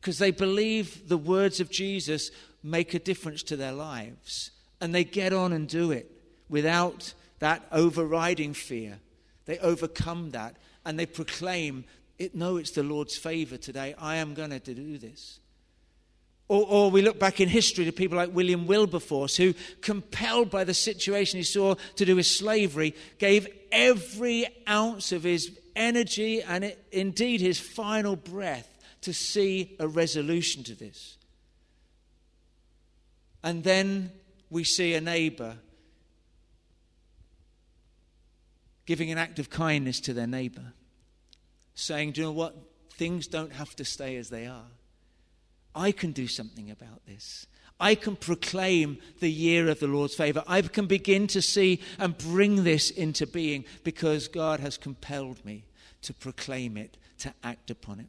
because 0.00 0.18
they 0.18 0.30
believe 0.30 1.08
the 1.08 1.18
words 1.18 1.60
of 1.60 1.70
Jesus 1.70 2.30
make 2.62 2.94
a 2.94 2.98
difference 2.98 3.42
to 3.42 3.56
their 3.56 3.72
lives. 3.72 4.52
And 4.80 4.94
they 4.94 5.04
get 5.04 5.32
on 5.32 5.52
and 5.52 5.68
do 5.68 5.90
it 5.90 6.10
without 6.48 7.14
that 7.40 7.66
overriding 7.72 8.54
fear. 8.54 9.00
They 9.46 9.58
overcome 9.58 10.30
that 10.30 10.56
and 10.86 10.98
they 10.98 11.04
proclaim, 11.04 11.84
it, 12.18 12.34
No, 12.34 12.56
it's 12.56 12.70
the 12.70 12.82
Lord's 12.82 13.16
favor 13.16 13.58
today. 13.58 13.94
I 13.98 14.16
am 14.16 14.32
going 14.32 14.50
to 14.50 14.58
do 14.58 14.96
this. 14.96 15.40
Or, 16.48 16.64
or, 16.68 16.90
we 16.92 17.02
look 17.02 17.18
back 17.18 17.40
in 17.40 17.48
history 17.48 17.84
to 17.86 17.92
people 17.92 18.16
like 18.16 18.32
William 18.32 18.68
Wilberforce, 18.68 19.36
who, 19.36 19.52
compelled 19.80 20.48
by 20.48 20.62
the 20.62 20.74
situation 20.74 21.38
he 21.38 21.42
saw 21.42 21.74
to 21.96 22.04
do 22.04 22.14
with 22.14 22.26
slavery, 22.26 22.94
gave 23.18 23.48
every 23.72 24.46
ounce 24.68 25.10
of 25.10 25.24
his 25.24 25.58
energy 25.74 26.42
and 26.42 26.62
it, 26.62 26.86
indeed 26.92 27.40
his 27.40 27.58
final 27.58 28.14
breath 28.14 28.68
to 29.00 29.12
see 29.12 29.74
a 29.80 29.88
resolution 29.88 30.62
to 30.62 30.76
this. 30.76 31.16
And 33.42 33.64
then 33.64 34.12
we 34.48 34.62
see 34.62 34.94
a 34.94 35.00
neighbor 35.00 35.56
giving 38.86 39.10
an 39.10 39.18
act 39.18 39.38
of 39.38 39.50
kindness 39.50 40.00
to 40.00 40.14
their 40.14 40.26
neighbor, 40.26 40.72
saying, 41.76 42.12
Do 42.12 42.22
you 42.22 42.26
know 42.26 42.32
what? 42.32 42.56
Things 42.94 43.28
don't 43.28 43.52
have 43.52 43.76
to 43.76 43.84
stay 43.84 44.16
as 44.16 44.30
they 44.30 44.46
are. 44.46 44.64
I 45.74 45.92
can 45.92 46.10
do 46.12 46.26
something 46.26 46.70
about 46.70 47.04
this. 47.06 47.46
I 47.78 47.94
can 47.94 48.16
proclaim 48.16 48.98
the 49.20 49.30
year 49.30 49.68
of 49.68 49.80
the 49.80 49.86
Lord's 49.86 50.14
favor. 50.14 50.42
I 50.46 50.62
can 50.62 50.86
begin 50.86 51.26
to 51.28 51.42
see 51.42 51.82
and 51.98 52.16
bring 52.16 52.64
this 52.64 52.90
into 52.90 53.26
being 53.26 53.66
because 53.84 54.28
God 54.28 54.60
has 54.60 54.78
compelled 54.78 55.44
me 55.44 55.64
to 56.02 56.14
proclaim 56.14 56.78
it, 56.78 56.96
to 57.18 57.34
act 57.44 57.70
upon 57.70 58.00
it. 58.00 58.06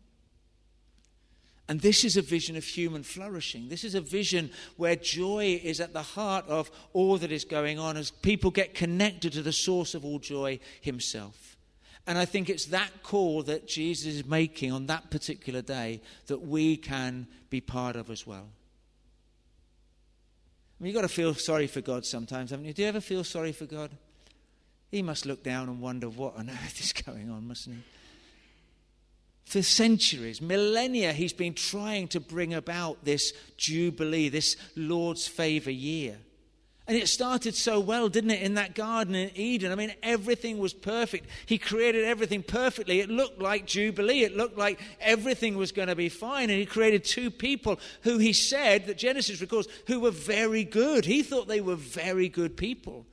And 1.67 1.81
this 1.81 2.05
is 2.05 2.15
a 2.15 2.21
vision 2.21 2.55
of 2.55 2.63
human 2.63 3.03
flourishing. 3.03 3.67
This 3.67 3.83
is 3.83 3.93
a 3.93 3.99
vision 3.99 4.51
where 4.77 4.95
joy 4.95 5.59
is 5.61 5.81
at 5.81 5.91
the 5.91 6.01
heart 6.01 6.47
of 6.47 6.71
all 6.93 7.17
that 7.17 7.33
is 7.33 7.43
going 7.43 7.77
on 7.77 7.97
as 7.97 8.09
people 8.09 8.51
get 8.51 8.73
connected 8.73 9.33
to 9.33 9.41
the 9.41 9.51
source 9.51 9.93
of 9.93 10.05
all 10.05 10.19
joy, 10.19 10.59
Himself. 10.79 11.56
And 12.07 12.17
I 12.17 12.23
think 12.23 12.49
it's 12.49 12.65
that 12.67 13.03
call 13.03 13.43
that 13.43 13.67
Jesus 13.67 14.15
is 14.15 14.25
making 14.25 14.71
on 14.71 14.85
that 14.85 15.11
particular 15.11 15.61
day 15.61 16.01
that 16.27 16.41
we 16.41 16.77
can 16.77 17.27
be 17.49 17.59
part 17.59 17.97
of 17.97 18.09
as 18.09 18.25
well. 18.25 18.47
I 20.79 20.83
mean, 20.83 20.91
you've 20.91 20.95
got 20.95 21.07
to 21.07 21.13
feel 21.13 21.33
sorry 21.33 21.67
for 21.67 21.81
God 21.81 22.05
sometimes, 22.05 22.51
haven't 22.51 22.65
you? 22.65 22.73
Do 22.73 22.81
you 22.81 22.87
ever 22.87 23.01
feel 23.01 23.25
sorry 23.25 23.51
for 23.51 23.65
God? 23.65 23.91
He 24.89 25.01
must 25.01 25.25
look 25.25 25.43
down 25.43 25.67
and 25.67 25.81
wonder 25.81 26.07
what 26.07 26.37
on 26.37 26.49
earth 26.63 26.79
is 26.79 26.93
going 26.93 27.29
on, 27.29 27.45
mustn't 27.47 27.75
he? 27.75 27.81
For 29.43 29.61
centuries, 29.61 30.41
millennia, 30.41 31.13
he's 31.13 31.33
been 31.33 31.53
trying 31.53 32.09
to 32.09 32.19
bring 32.19 32.53
about 32.53 33.03
this 33.03 33.33
Jubilee, 33.57 34.29
this 34.29 34.55
Lord's 34.75 35.27
favour 35.27 35.71
year. 35.71 36.17
And 36.87 36.95
it 36.95 37.09
started 37.09 37.53
so 37.53 37.81
well, 37.81 38.07
didn't 38.07 38.31
it, 38.31 38.41
in 38.41 38.53
that 38.53 38.73
garden 38.73 39.13
in 39.13 39.29
Eden? 39.35 39.73
I 39.73 39.75
mean, 39.75 39.93
everything 40.01 40.57
was 40.57 40.73
perfect. 40.73 41.27
He 41.45 41.57
created 41.57 42.05
everything 42.05 42.43
perfectly. 42.43 43.01
It 43.01 43.09
looked 43.09 43.41
like 43.41 43.65
Jubilee. 43.65 44.23
It 44.23 44.37
looked 44.37 44.57
like 44.57 44.79
everything 45.01 45.57
was 45.57 45.73
going 45.73 45.89
to 45.89 45.97
be 45.97 46.07
fine. 46.07 46.49
And 46.49 46.57
he 46.57 46.65
created 46.65 47.03
two 47.03 47.29
people 47.29 47.77
who 48.03 48.19
he 48.19 48.31
said, 48.31 48.85
that 48.85 48.97
Genesis 48.97 49.41
records, 49.41 49.67
who 49.87 49.99
were 49.99 50.11
very 50.11 50.63
good. 50.63 51.03
He 51.03 51.23
thought 51.23 51.49
they 51.49 51.59
were 51.59 51.75
very 51.75 52.29
good 52.29 52.55
people. 52.55 53.05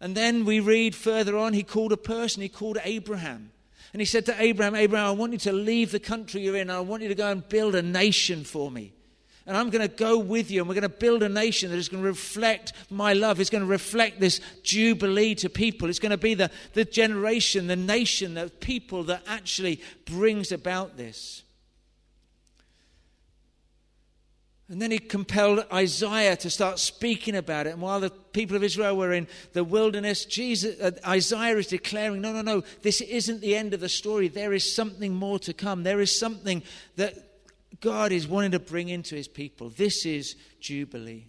And 0.00 0.14
then 0.14 0.46
we 0.46 0.60
read 0.60 0.94
further 0.94 1.36
on, 1.36 1.52
he 1.52 1.62
called 1.62 1.92
a 1.92 1.98
person, 1.98 2.40
he 2.40 2.48
called 2.48 2.78
Abraham. 2.82 3.52
And 3.92 4.00
he 4.00 4.06
said 4.06 4.24
to 4.26 4.42
Abraham, 4.42 4.74
Abraham, 4.74 5.06
I 5.06 5.10
want 5.10 5.32
you 5.32 5.38
to 5.40 5.52
leave 5.52 5.92
the 5.92 6.00
country 6.00 6.40
you're 6.40 6.56
in, 6.56 6.70
I 6.70 6.80
want 6.80 7.02
you 7.02 7.08
to 7.08 7.14
go 7.14 7.30
and 7.30 7.46
build 7.46 7.74
a 7.74 7.82
nation 7.82 8.44
for 8.44 8.70
me. 8.70 8.94
And 9.46 9.56
I'm 9.56 9.70
going 9.70 9.86
to 9.86 9.94
go 9.94 10.18
with 10.18 10.50
you, 10.50 10.60
and 10.60 10.68
we're 10.68 10.74
going 10.74 10.82
to 10.82 10.88
build 10.88 11.22
a 11.22 11.28
nation 11.28 11.70
that 11.70 11.76
is 11.76 11.88
going 11.88 12.02
to 12.02 12.08
reflect 12.08 12.72
my 12.90 13.14
love. 13.14 13.40
It's 13.40 13.50
going 13.50 13.64
to 13.64 13.66
reflect 13.66 14.20
this 14.20 14.40
jubilee 14.62 15.34
to 15.36 15.48
people. 15.48 15.88
It's 15.88 15.98
going 15.98 16.10
to 16.10 16.18
be 16.18 16.34
the, 16.34 16.50
the 16.74 16.84
generation, 16.84 17.66
the 17.66 17.76
nation, 17.76 18.34
the 18.34 18.50
people 18.60 19.04
that 19.04 19.22
actually 19.26 19.80
brings 20.04 20.52
about 20.52 20.96
this. 20.96 21.42
And 24.68 24.80
then 24.80 24.92
he 24.92 25.00
compelled 25.00 25.66
Isaiah 25.72 26.36
to 26.36 26.48
start 26.48 26.78
speaking 26.78 27.34
about 27.34 27.66
it. 27.66 27.70
And 27.70 27.82
while 27.82 27.98
the 27.98 28.10
people 28.10 28.54
of 28.54 28.62
Israel 28.62 28.96
were 28.96 29.12
in 29.12 29.26
the 29.52 29.64
wilderness, 29.64 30.24
Jesus, 30.24 30.80
uh, 30.80 30.92
Isaiah 31.04 31.56
is 31.56 31.66
declaring, 31.66 32.20
no, 32.20 32.32
no, 32.32 32.42
no, 32.42 32.62
this 32.82 33.00
isn't 33.00 33.40
the 33.40 33.56
end 33.56 33.74
of 33.74 33.80
the 33.80 33.88
story. 33.88 34.28
There 34.28 34.52
is 34.52 34.72
something 34.72 35.12
more 35.12 35.40
to 35.40 35.52
come. 35.52 35.82
There 35.82 36.00
is 36.00 36.16
something 36.16 36.62
that 36.94 37.29
God 37.80 38.12
is 38.12 38.26
wanting 38.26 38.50
to 38.50 38.58
bring 38.58 38.88
into 38.88 39.14
his 39.14 39.28
people. 39.28 39.70
This 39.70 40.04
is 40.04 40.34
Jubilee. 40.60 41.26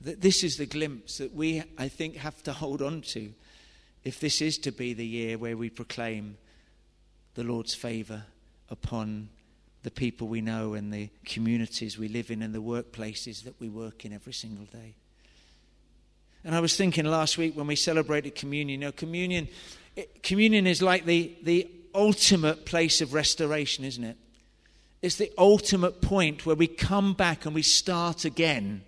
That 0.00 0.20
This 0.20 0.42
is 0.42 0.56
the 0.56 0.66
glimpse 0.66 1.18
that 1.18 1.34
we, 1.34 1.62
I 1.76 1.88
think, 1.88 2.16
have 2.16 2.42
to 2.44 2.52
hold 2.52 2.80
on 2.80 3.02
to 3.12 3.32
if 4.02 4.18
this 4.18 4.40
is 4.40 4.56
to 4.58 4.72
be 4.72 4.94
the 4.94 5.06
year 5.06 5.36
where 5.36 5.56
we 5.56 5.68
proclaim 5.68 6.38
the 7.34 7.44
Lord's 7.44 7.74
favour 7.74 8.24
upon 8.70 9.28
the 9.82 9.90
people 9.90 10.28
we 10.28 10.40
know 10.40 10.74
and 10.74 10.92
the 10.92 11.10
communities 11.24 11.98
we 11.98 12.08
live 12.08 12.30
in 12.30 12.42
and 12.42 12.54
the 12.54 12.62
workplaces 12.62 13.44
that 13.44 13.58
we 13.60 13.68
work 13.68 14.04
in 14.04 14.12
every 14.12 14.32
single 14.32 14.66
day. 14.66 14.94
And 16.44 16.54
I 16.54 16.60
was 16.60 16.76
thinking 16.76 17.04
last 17.04 17.36
week 17.36 17.56
when 17.56 17.66
we 17.66 17.76
celebrated 17.76 18.34
communion, 18.34 18.80
you 18.80 18.86
know, 18.86 18.92
communion, 18.92 19.48
it, 19.96 20.22
communion 20.22 20.66
is 20.66 20.80
like 20.80 21.04
the, 21.04 21.36
the 21.42 21.70
ultimate 21.94 22.66
place 22.66 23.00
of 23.00 23.14
restoration, 23.14 23.84
isn't 23.84 24.04
it? 24.04 24.16
It's 25.02 25.16
the 25.16 25.32
ultimate 25.38 26.02
point 26.02 26.44
where 26.44 26.56
we 26.56 26.66
come 26.66 27.14
back 27.14 27.46
and 27.46 27.54
we 27.54 27.62
start 27.62 28.24
again, 28.24 28.82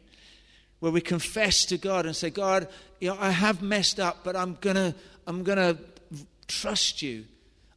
where 0.80 0.92
we 0.92 1.00
confess 1.00 1.64
to 1.66 1.78
God 1.78 2.06
and 2.06 2.14
say, 2.14 2.30
God, 2.30 2.68
you 3.00 3.08
know, 3.08 3.16
I 3.18 3.30
have 3.30 3.62
messed 3.62 3.98
up, 3.98 4.18
but 4.22 4.36
I'm 4.36 4.58
gonna, 4.60 4.94
I'm 5.26 5.42
gonna 5.42 5.78
trust 6.48 7.02
you. 7.02 7.24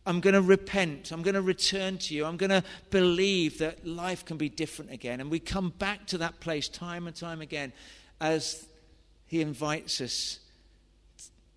I'm 0.06 0.20
going 0.20 0.36
to 0.36 0.42
repent. 0.42 1.12
I'm 1.12 1.24
going 1.24 1.34
to 1.34 1.42
return 1.42 1.98
to 1.98 2.14
you. 2.14 2.26
I'm 2.26 2.38
going 2.38 2.52
to 2.52 2.64
believe 2.92 3.58
that 3.58 3.88
life 3.88 4.24
can 4.24 4.38
be 4.38 4.50
different 4.50 4.92
again. 4.92 5.20
And 5.20 5.32
we 5.32 5.40
come 5.40 5.74
back 5.80 6.06
to 6.08 6.20
that 6.20 6.40
place 6.40 6.70
time 6.70 7.08
and 7.08 7.16
time 7.16 7.42
again 7.42 7.74
as 8.22 8.68
He 9.26 9.42
invites 9.42 10.02
us 10.02 10.40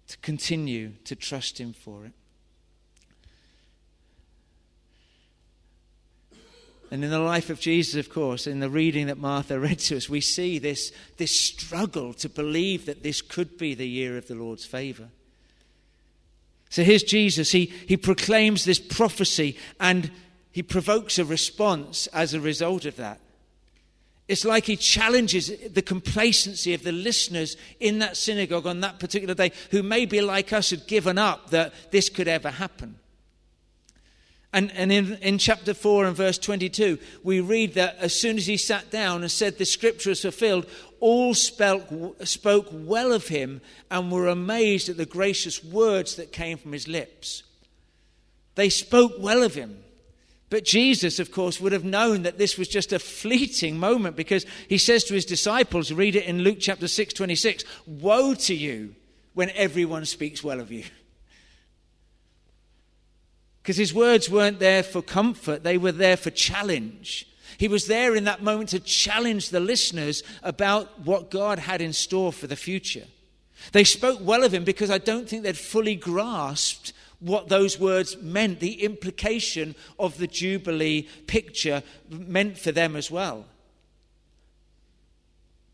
to 0.09 0.17
continue 0.19 0.93
to 1.05 1.15
trust 1.15 1.59
Him 1.59 1.75
for 1.75 2.07
it. 2.07 2.13
And 6.91 7.05
in 7.05 7.11
the 7.11 7.19
life 7.19 7.51
of 7.51 7.61
Jesus, 7.61 7.95
of 7.97 8.13
course, 8.13 8.47
in 8.47 8.61
the 8.61 8.71
reading 8.71 9.09
that 9.09 9.19
Martha 9.19 9.61
read 9.61 9.79
to 9.81 9.97
us, 9.97 10.09
we 10.09 10.23
see 10.23 10.59
this, 10.59 10.91
this 11.19 11.39
struggle 11.39 12.15
to 12.15 12.29
believe 12.29 12.87
that 12.87 13.03
this 13.03 13.21
could 13.21 13.59
be 13.59 13.75
the 13.75 13.89
year 13.89 14.17
of 14.17 14.27
the 14.27 14.35
Lord's 14.35 14.65
favor. 14.65 15.09
So 16.71 16.83
here's 16.83 17.03
Jesus. 17.03 17.51
He, 17.51 17.67
he 17.87 17.97
proclaims 17.97 18.65
this 18.65 18.79
prophecy 18.79 19.57
and 19.81 20.11
he 20.51 20.63
provokes 20.63 21.19
a 21.19 21.25
response 21.25 22.07
as 22.09 22.33
a 22.33 22.41
result 22.41 22.85
of 22.85 22.97
that. 22.97 23.21
It's 24.27 24.45
like 24.45 24.67
he 24.67 24.77
challenges 24.77 25.51
the 25.73 25.81
complacency 25.81 26.75
of 26.75 26.83
the 26.83 26.93
listeners 26.93 27.57
in 27.81 27.99
that 28.01 28.17
synagogue 28.17 28.67
on 28.67 28.81
that 28.81 28.99
particular 28.99 29.35
day 29.35 29.53
who 29.71 29.83
maybe, 29.83 30.21
like 30.21 30.53
us, 30.53 30.71
had 30.71 30.87
given 30.87 31.17
up 31.17 31.51
that 31.51 31.73
this 31.91 32.11
could 32.11 32.29
ever 32.29 32.51
happen. 32.51 32.97
And, 34.53 34.73
and 34.73 34.91
in, 34.91 35.15
in 35.17 35.39
chapter 35.39 35.75
4 35.75 36.07
and 36.07 36.17
verse 36.17 36.39
22, 36.39 36.99
we 37.23 37.41
read 37.41 37.75
that 37.75 37.97
as 37.99 38.19
soon 38.19 38.39
as 38.39 38.47
he 38.47 38.57
sat 38.57 38.91
down 38.91 39.21
and 39.21 39.31
said 39.31 39.59
the 39.59 39.67
scripture 39.67 40.11
is 40.11 40.23
fulfilled, 40.23 40.67
all 41.01 41.35
spoke, 41.35 41.87
spoke 42.25 42.67
well 42.73 43.13
of 43.13 43.29
him 43.29 43.61
and 43.91 44.11
were 44.11 44.27
amazed 44.27 44.89
at 44.89 44.97
the 44.97 45.05
gracious 45.05 45.63
words 45.63 46.17
that 46.17 46.33
came 46.33 46.57
from 46.57 46.73
his 46.73 46.89
lips. 46.89 47.43
They 48.55 48.71
spoke 48.71 49.13
well 49.19 49.43
of 49.43 49.55
him. 49.55 49.85
But 50.51 50.65
Jesus, 50.65 51.19
of 51.19 51.31
course, 51.31 51.61
would 51.61 51.73
have 51.73 51.85
known 51.85 52.23
that 52.23 52.39
this 52.39 52.57
was 52.57 52.69
just 52.69 52.93
a 52.95 52.99
fleeting 52.99 53.79
moment 53.79 54.17
because 54.17 54.47
he 54.67 54.79
says 54.79 55.05
to 55.05 55.15
his 55.15 55.27
disciples, 55.27 55.93
read 55.93 56.17
it 56.17 56.25
in 56.25 56.41
Luke 56.41 56.57
chapter 56.59 56.89
6, 56.89 57.13
26, 57.13 57.65
Woe 57.87 58.35
to 58.35 58.55
you 58.55 58.95
when 59.35 59.51
everyone 59.51 60.07
speaks 60.07 60.43
well 60.43 60.59
of 60.59 60.73
you. 60.73 60.85
Because 63.69 63.77
his 63.77 63.93
words 63.93 64.31
weren't 64.31 64.61
there 64.61 64.83
for 64.83 65.03
comfort, 65.03 65.63
they 65.63 65.77
were 65.77 65.93
there 65.93 66.17
for 66.17 66.31
challenge. 66.31 67.29
He 67.59 67.69
was 67.69 67.87
there 67.87 68.17
in 68.17 68.25
that 68.25 68.43
moment 68.43 68.71
to 68.71 68.81
challenge 68.81 69.51
the 69.51 69.61
listeners 69.61 70.23
about 70.43 71.01
what 71.01 71.31
God 71.31 71.59
had 71.59 71.83
in 71.83 71.93
store 71.93 72.33
for 72.33 72.47
the 72.47 72.57
future. 72.57 73.05
They 73.73 73.85
spoke 73.85 74.21
well 74.23 74.43
of 74.43 74.55
him 74.55 74.65
because 74.65 74.91
I 74.91 74.97
don't 74.97 75.29
think 75.29 75.43
they'd 75.43 75.55
fully 75.55 75.97
grasped 75.97 76.95
what 77.21 77.51
those 77.51 77.79
words 77.79 78.17
meant, 78.23 78.61
the 78.61 78.83
implication 78.85 79.75
of 79.99 80.17
the 80.17 80.29
Jubilee 80.29 81.07
picture 81.27 81.83
meant 82.09 82.57
for 82.57 82.73
them 82.73 82.97
as 82.97 83.11
well. 83.11 83.45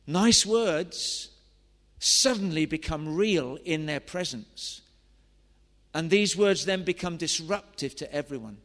Nice 0.05 0.45
words 0.45 1.29
suddenly 2.01 2.67
become 2.67 3.15
real 3.15 3.57
in 3.65 3.87
their 3.87 4.01
presence. 4.01 4.81
And 5.95 6.11
these 6.11 6.37
words 6.37 6.65
then 6.65 6.83
become 6.83 7.17
disruptive 7.17 7.95
to 7.97 8.13
everyone. 8.13 8.59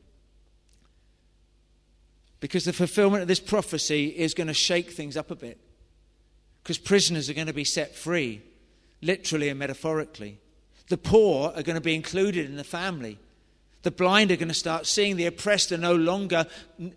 Because 2.40 2.66
the 2.66 2.74
fulfillment 2.74 3.22
of 3.22 3.28
this 3.28 3.40
prophecy 3.40 4.08
is 4.08 4.34
going 4.34 4.48
to 4.48 4.54
shake 4.54 4.92
things 4.92 5.16
up 5.16 5.30
a 5.30 5.36
bit. 5.36 5.60
Because 6.64 6.80
prisoners 6.80 7.30
are 7.30 7.34
going 7.36 7.48
to 7.48 7.54
be 7.54 7.64
set 7.64 7.96
free, 7.96 8.42
literally 9.02 9.50
and 9.50 9.60
metaphorically. 9.60 10.40
The 10.88 10.98
poor 10.98 11.54
are 11.56 11.62
going 11.62 11.76
to 11.76 11.82
be 11.82 11.94
included 11.94 12.48
in 12.48 12.56
the 12.56 12.64
family. 12.64 13.20
The 13.84 13.92
blind 13.92 14.32
are 14.32 14.36
going 14.36 14.50
to 14.50 14.54
start 14.54 14.88
seeing. 14.88 15.16
The 15.16 15.28
oppressed 15.28 15.72
are 15.72 15.78
no 15.78 15.96
longer 15.96 16.48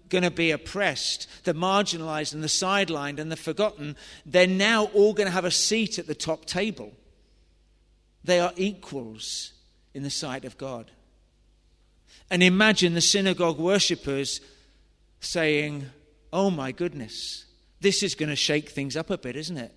going 0.09 0.25
to 0.25 0.31
be 0.31 0.51
oppressed. 0.51 1.29
The 1.45 1.53
marginalized 1.53 2.33
and 2.33 2.43
the 2.43 2.49
sidelined 2.49 3.19
and 3.19 3.31
the 3.31 3.37
forgotten, 3.37 3.97
they're 4.25 4.47
now 4.47 4.87
all 4.87 5.13
going 5.13 5.29
to 5.29 5.33
have 5.33 5.45
a 5.45 5.51
seat 5.51 5.99
at 5.99 6.07
the 6.07 6.15
top 6.15 6.47
table. 6.47 6.93
They 8.25 8.41
are 8.41 8.53
equals 8.57 9.53
in 9.95 10.03
the 10.03 10.11
sight 10.11 10.45
of 10.45 10.59
God. 10.59 10.91
And 12.31 12.43
imagine 12.43 12.95
the 12.95 13.01
synagogue 13.01 13.59
worshippers 13.59 14.41
saying, 15.21 15.87
Oh 16.33 16.51
my 16.51 16.73
goodness, 16.73 17.45
this 17.81 18.03
is 18.03 18.15
going 18.15 18.31
to 18.31 18.37
shake 18.37 18.71
things 18.71 18.97
up 18.97 19.11
a 19.11 19.19
bit, 19.19 19.37
isn't 19.37 19.59
it? 19.59 19.75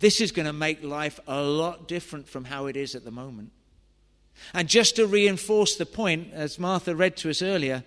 This 0.00 0.20
is 0.20 0.32
going 0.32 0.46
to 0.46 0.52
make 0.52 0.82
life 0.82 1.20
a 1.28 1.40
lot 1.40 1.86
different 1.86 2.28
from 2.28 2.44
how 2.44 2.66
it 2.66 2.76
is 2.76 2.94
at 2.94 3.04
the 3.04 3.10
moment. 3.10 3.52
And 4.52 4.68
just 4.68 4.96
to 4.96 5.06
reinforce 5.06 5.76
the 5.76 5.86
point, 5.86 6.32
as 6.32 6.58
Martha 6.58 6.96
read 6.96 7.16
to 7.18 7.30
us 7.30 7.42
earlier, 7.42 7.84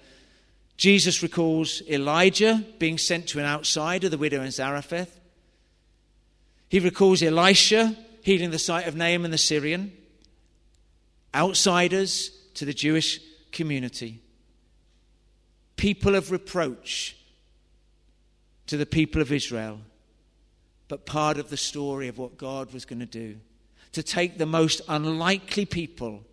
Jesus 0.77 1.23
recalls 1.23 1.81
Elijah 1.89 2.63
being 2.77 2.97
sent 2.97 3.27
to 3.29 3.39
an 3.39 3.45
outsider, 3.45 4.07
the 4.07 4.17
widow 4.17 4.41
in 4.43 4.51
Zarephath. 4.51 5.19
He 6.69 6.79
recalls 6.79 7.23
Elisha 7.23 7.95
healing 8.21 8.51
the 8.51 8.59
sight 8.59 8.87
of 8.87 8.95
Naaman 8.95 9.31
the 9.31 9.37
Syrian. 9.37 9.91
Outsiders 11.37 12.31
to 12.55 12.65
the 12.65 12.73
Jewish 12.73 13.19
community, 13.51 14.21
people 15.75 16.15
of 16.15 16.31
reproach 16.31 17.15
to 18.65 18.75
the 18.75 18.85
people 18.85 19.21
of 19.21 19.31
Israel, 19.31 19.79
but 20.87 21.05
part 21.05 21.37
of 21.37 21.49
the 21.49 21.57
story 21.57 22.07
of 22.07 22.17
what 22.17 22.37
God 22.37 22.73
was 22.73 22.85
going 22.85 22.99
to 22.99 23.05
do. 23.05 23.37
To 23.93 24.03
take 24.03 24.37
the 24.37 24.45
most 24.45 24.81
unlikely 24.89 25.65
people 25.65 26.23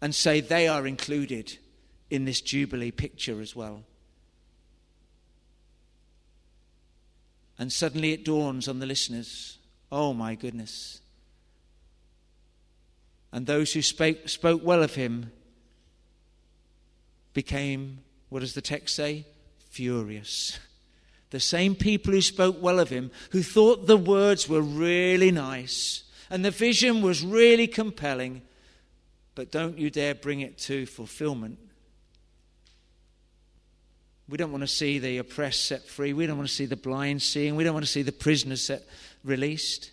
and 0.00 0.14
say 0.14 0.40
they 0.40 0.68
are 0.68 0.86
included 0.86 1.58
in 2.10 2.24
this 2.24 2.40
Jubilee 2.40 2.92
picture 2.92 3.40
as 3.40 3.56
well. 3.56 3.82
And 7.58 7.72
suddenly 7.72 8.12
it 8.12 8.24
dawns 8.24 8.68
on 8.68 8.78
the 8.78 8.86
listeners 8.86 9.58
oh 9.90 10.12
my 10.12 10.34
goodness. 10.34 11.00
And 13.36 13.46
those 13.46 13.74
who 13.74 13.82
spoke, 13.82 14.30
spoke 14.30 14.62
well 14.64 14.82
of 14.82 14.94
him 14.94 15.30
became, 17.34 17.98
what 18.30 18.40
does 18.40 18.54
the 18.54 18.62
text 18.62 18.94
say? 18.96 19.26
Furious. 19.68 20.58
The 21.28 21.38
same 21.38 21.74
people 21.74 22.14
who 22.14 22.22
spoke 22.22 22.56
well 22.62 22.80
of 22.80 22.88
him, 22.88 23.10
who 23.32 23.42
thought 23.42 23.86
the 23.86 23.98
words 23.98 24.48
were 24.48 24.62
really 24.62 25.30
nice 25.30 26.04
and 26.30 26.46
the 26.46 26.50
vision 26.50 27.02
was 27.02 27.22
really 27.22 27.66
compelling, 27.66 28.40
but 29.34 29.52
don't 29.52 29.76
you 29.76 29.90
dare 29.90 30.14
bring 30.14 30.40
it 30.40 30.56
to 30.60 30.86
fulfillment. 30.86 31.58
We 34.30 34.38
don't 34.38 34.50
want 34.50 34.62
to 34.62 34.66
see 34.66 34.98
the 34.98 35.18
oppressed 35.18 35.66
set 35.66 35.86
free. 35.86 36.14
We 36.14 36.26
don't 36.26 36.38
want 36.38 36.48
to 36.48 36.54
see 36.54 36.64
the 36.64 36.74
blind 36.74 37.20
seeing. 37.20 37.54
We 37.54 37.64
don't 37.64 37.74
want 37.74 37.84
to 37.84 37.92
see 37.92 38.00
the 38.00 38.12
prisoners 38.12 38.64
set 38.64 38.84
released. 39.22 39.90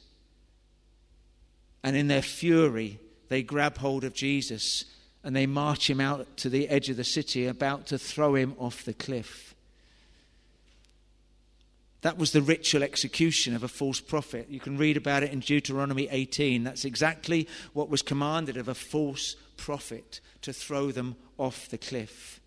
And 1.84 1.98
in 1.98 2.08
their 2.08 2.22
fury, 2.22 3.02
they 3.30 3.44
grab 3.44 3.78
hold 3.78 4.04
of 4.04 4.14
Jesus 4.14 4.86
and 5.24 5.36
they 5.36 5.46
march 5.46 5.90
him 5.90 6.02
out 6.02 6.38
to 6.38 6.50
the 6.50 6.68
edge 6.68 6.90
of 6.90 6.98
the 6.98 7.04
city, 7.04 7.48
about 7.48 7.88
to 7.88 7.98
throw 7.98 8.36
him 8.36 8.56
off 8.60 8.84
the 8.84 8.94
cliff. 8.94 9.56
That 12.02 12.18
was 12.18 12.34
the 12.34 12.42
ritual 12.42 12.84
execution 12.84 13.56
of 13.56 13.64
a 13.64 13.70
false 13.70 14.02
prophet. 14.02 14.48
You 14.50 14.60
can 14.60 14.78
read 14.78 14.98
about 14.98 15.24
it 15.24 15.32
in 15.32 15.40
Deuteronomy 15.40 16.10
18. 16.12 16.66
That's 16.66 16.84
exactly 16.84 17.48
what 17.72 17.90
was 17.90 18.02
commanded 18.02 18.58
of 18.58 18.68
a 18.68 18.76
false 18.76 19.38
prophet 19.56 20.20
to 20.42 20.52
throw 20.52 20.92
them 20.92 21.16
off 21.38 21.70
the 21.70 21.78
cliff. 21.78 22.42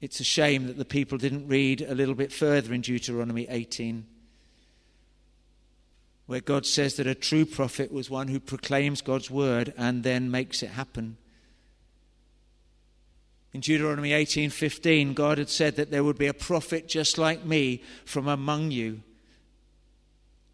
It's 0.00 0.18
a 0.18 0.24
shame 0.24 0.66
that 0.66 0.78
the 0.78 0.84
people 0.84 1.18
didn't 1.18 1.46
read 1.46 1.82
a 1.82 1.94
little 1.94 2.16
bit 2.16 2.32
further 2.32 2.74
in 2.74 2.80
Deuteronomy 2.80 3.46
18 3.48 4.04
where 6.30 6.40
God 6.40 6.64
says 6.64 6.94
that 6.94 7.08
a 7.08 7.14
true 7.16 7.44
prophet 7.44 7.90
was 7.90 8.08
one 8.08 8.28
who 8.28 8.38
proclaims 8.38 9.00
God's 9.02 9.32
word 9.32 9.74
and 9.76 10.04
then 10.04 10.30
makes 10.30 10.62
it 10.62 10.70
happen. 10.70 11.16
In 13.52 13.60
Deuteronomy 13.60 14.12
18:15, 14.12 15.12
God 15.12 15.38
had 15.38 15.48
said 15.48 15.74
that 15.74 15.90
there 15.90 16.04
would 16.04 16.18
be 16.18 16.28
a 16.28 16.32
prophet 16.32 16.86
just 16.86 17.18
like 17.18 17.44
me 17.44 17.82
from 18.04 18.28
among 18.28 18.70
you, 18.70 19.02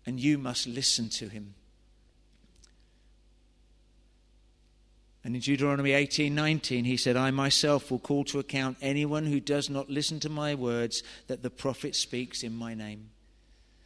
and 0.06 0.18
you 0.18 0.38
must 0.38 0.66
listen 0.66 1.10
to 1.10 1.28
him. 1.28 1.54
And 5.22 5.34
in 5.34 5.42
Deuteronomy 5.42 5.92
18:19, 5.92 6.86
he 6.86 6.96
said, 6.96 7.18
"I 7.18 7.30
myself 7.30 7.90
will 7.90 7.98
call 7.98 8.24
to 8.24 8.38
account 8.38 8.78
anyone 8.80 9.26
who 9.26 9.40
does 9.40 9.68
not 9.68 9.90
listen 9.90 10.20
to 10.20 10.30
my 10.30 10.54
words 10.54 11.02
that 11.26 11.42
the 11.42 11.50
prophet 11.50 11.94
speaks 11.94 12.42
in 12.42 12.56
my 12.56 12.72
name." 12.72 13.10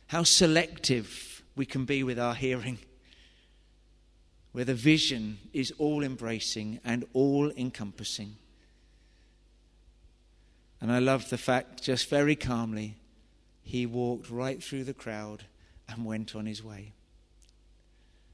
How 0.06 0.22
selective 0.22 1.29
we 1.56 1.66
can 1.66 1.84
be 1.84 2.02
with 2.02 2.18
our 2.18 2.34
hearing, 2.34 2.78
where 4.52 4.64
the 4.64 4.74
vision 4.74 5.38
is 5.52 5.72
all 5.78 6.02
embracing 6.02 6.80
and 6.84 7.04
all 7.12 7.50
encompassing. 7.52 8.36
And 10.80 10.90
I 10.90 10.98
love 10.98 11.28
the 11.28 11.38
fact, 11.38 11.82
just 11.82 12.08
very 12.08 12.36
calmly, 12.36 12.96
he 13.62 13.86
walked 13.86 14.30
right 14.30 14.62
through 14.62 14.84
the 14.84 14.94
crowd 14.94 15.44
and 15.88 16.04
went 16.04 16.34
on 16.34 16.46
his 16.46 16.64
way. 16.64 16.94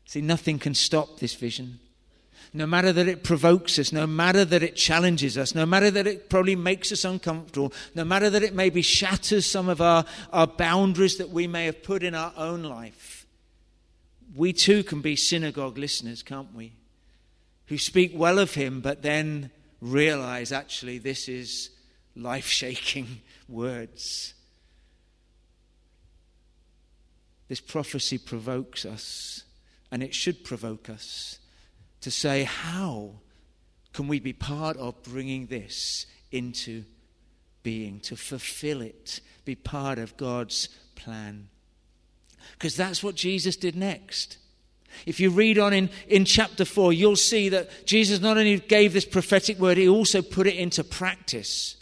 See, 0.05 0.21
nothing 0.21 0.59
can 0.59 0.75
stop 0.75 1.19
this 1.19 1.35
vision. 1.35 1.81
No 2.53 2.67
matter 2.67 2.93
that 2.93 3.09
it 3.09 3.23
provokes 3.23 3.79
us, 3.79 3.93
no 3.93 4.07
matter 4.07 4.45
that 4.45 4.63
it 4.63 4.77
challenges 4.77 5.37
us, 5.37 5.55
no 5.55 5.67
matter 5.67 5.91
that 5.91 6.07
it 6.07 6.31
probably 6.31 6.57
makes 6.57 6.91
us 6.91 7.05
uncomfortable, 7.05 7.73
no 7.95 8.05
matter 8.05 8.31
that 8.31 8.43
it 8.43 8.55
maybe 8.55 8.83
shatters 8.83 9.47
some 9.47 9.69
of 9.69 9.81
our, 9.81 10.05
our 10.33 10.47
boundaries 10.47 11.19
that 11.19 11.31
we 11.31 11.47
may 11.47 11.67
have 11.67 11.83
put 11.83 12.03
in 12.03 12.15
our 12.15 12.33
own 12.37 12.63
life, 12.63 13.27
we 14.35 14.53
too 14.53 14.83
can 14.83 15.01
be 15.01 15.17
synagogue 15.17 15.79
listeners, 15.79 16.23
can't 16.23 16.55
we? 16.55 16.73
Who 17.67 17.79
speak 17.79 18.13
well 18.15 18.39
of 18.39 18.55
him, 18.55 18.81
but 18.81 19.03
then 19.03 19.51
realize 19.81 20.53
actually 20.53 20.99
this 20.99 21.29
is 21.29 21.71
life 22.15 22.47
shaking 22.47 23.21
words. 23.49 24.35
This 27.49 27.61
prophecy 27.61 28.19
provokes 28.19 28.85
us, 28.85 29.45
and 29.91 30.03
it 30.03 30.15
should 30.15 30.45
provoke 30.45 30.89
us 30.89 31.39
to 32.01 32.11
say, 32.11 32.45
How 32.45 33.13
can 33.93 34.09
we 34.09 34.21
be 34.21 34.33
part 34.33 34.77
of 34.77 35.03
bringing 35.03 35.47
this 35.47 36.07
into 36.31 36.85
being, 37.63 38.01
to 38.01 38.17
fulfill 38.17 38.83
it, 38.83 39.21
be 39.45 39.55
part 39.55 39.99
of 39.99 40.17
God's 40.17 40.69
plan? 40.95 41.49
Because 42.53 42.77
that's 42.77 43.03
what 43.03 43.15
Jesus 43.15 43.57
did 43.57 43.75
next. 43.75 44.39
If 45.05 45.21
you 45.21 45.31
read 45.31 45.59
on 45.59 45.73
in, 45.73 45.91
in 46.09 46.25
chapter 46.25 46.65
4, 46.65 46.93
you'll 46.93 47.17
see 47.17 47.49
that 47.51 47.87
Jesus 47.87 48.21
not 48.21 48.39
only 48.39 48.59
gave 48.59 48.93
this 48.93 49.05
prophetic 49.05 49.59
word, 49.59 49.77
he 49.77 49.89
also 49.89 50.23
put 50.23 50.47
it 50.47 50.57
into 50.57 50.85
practice. 50.85 51.77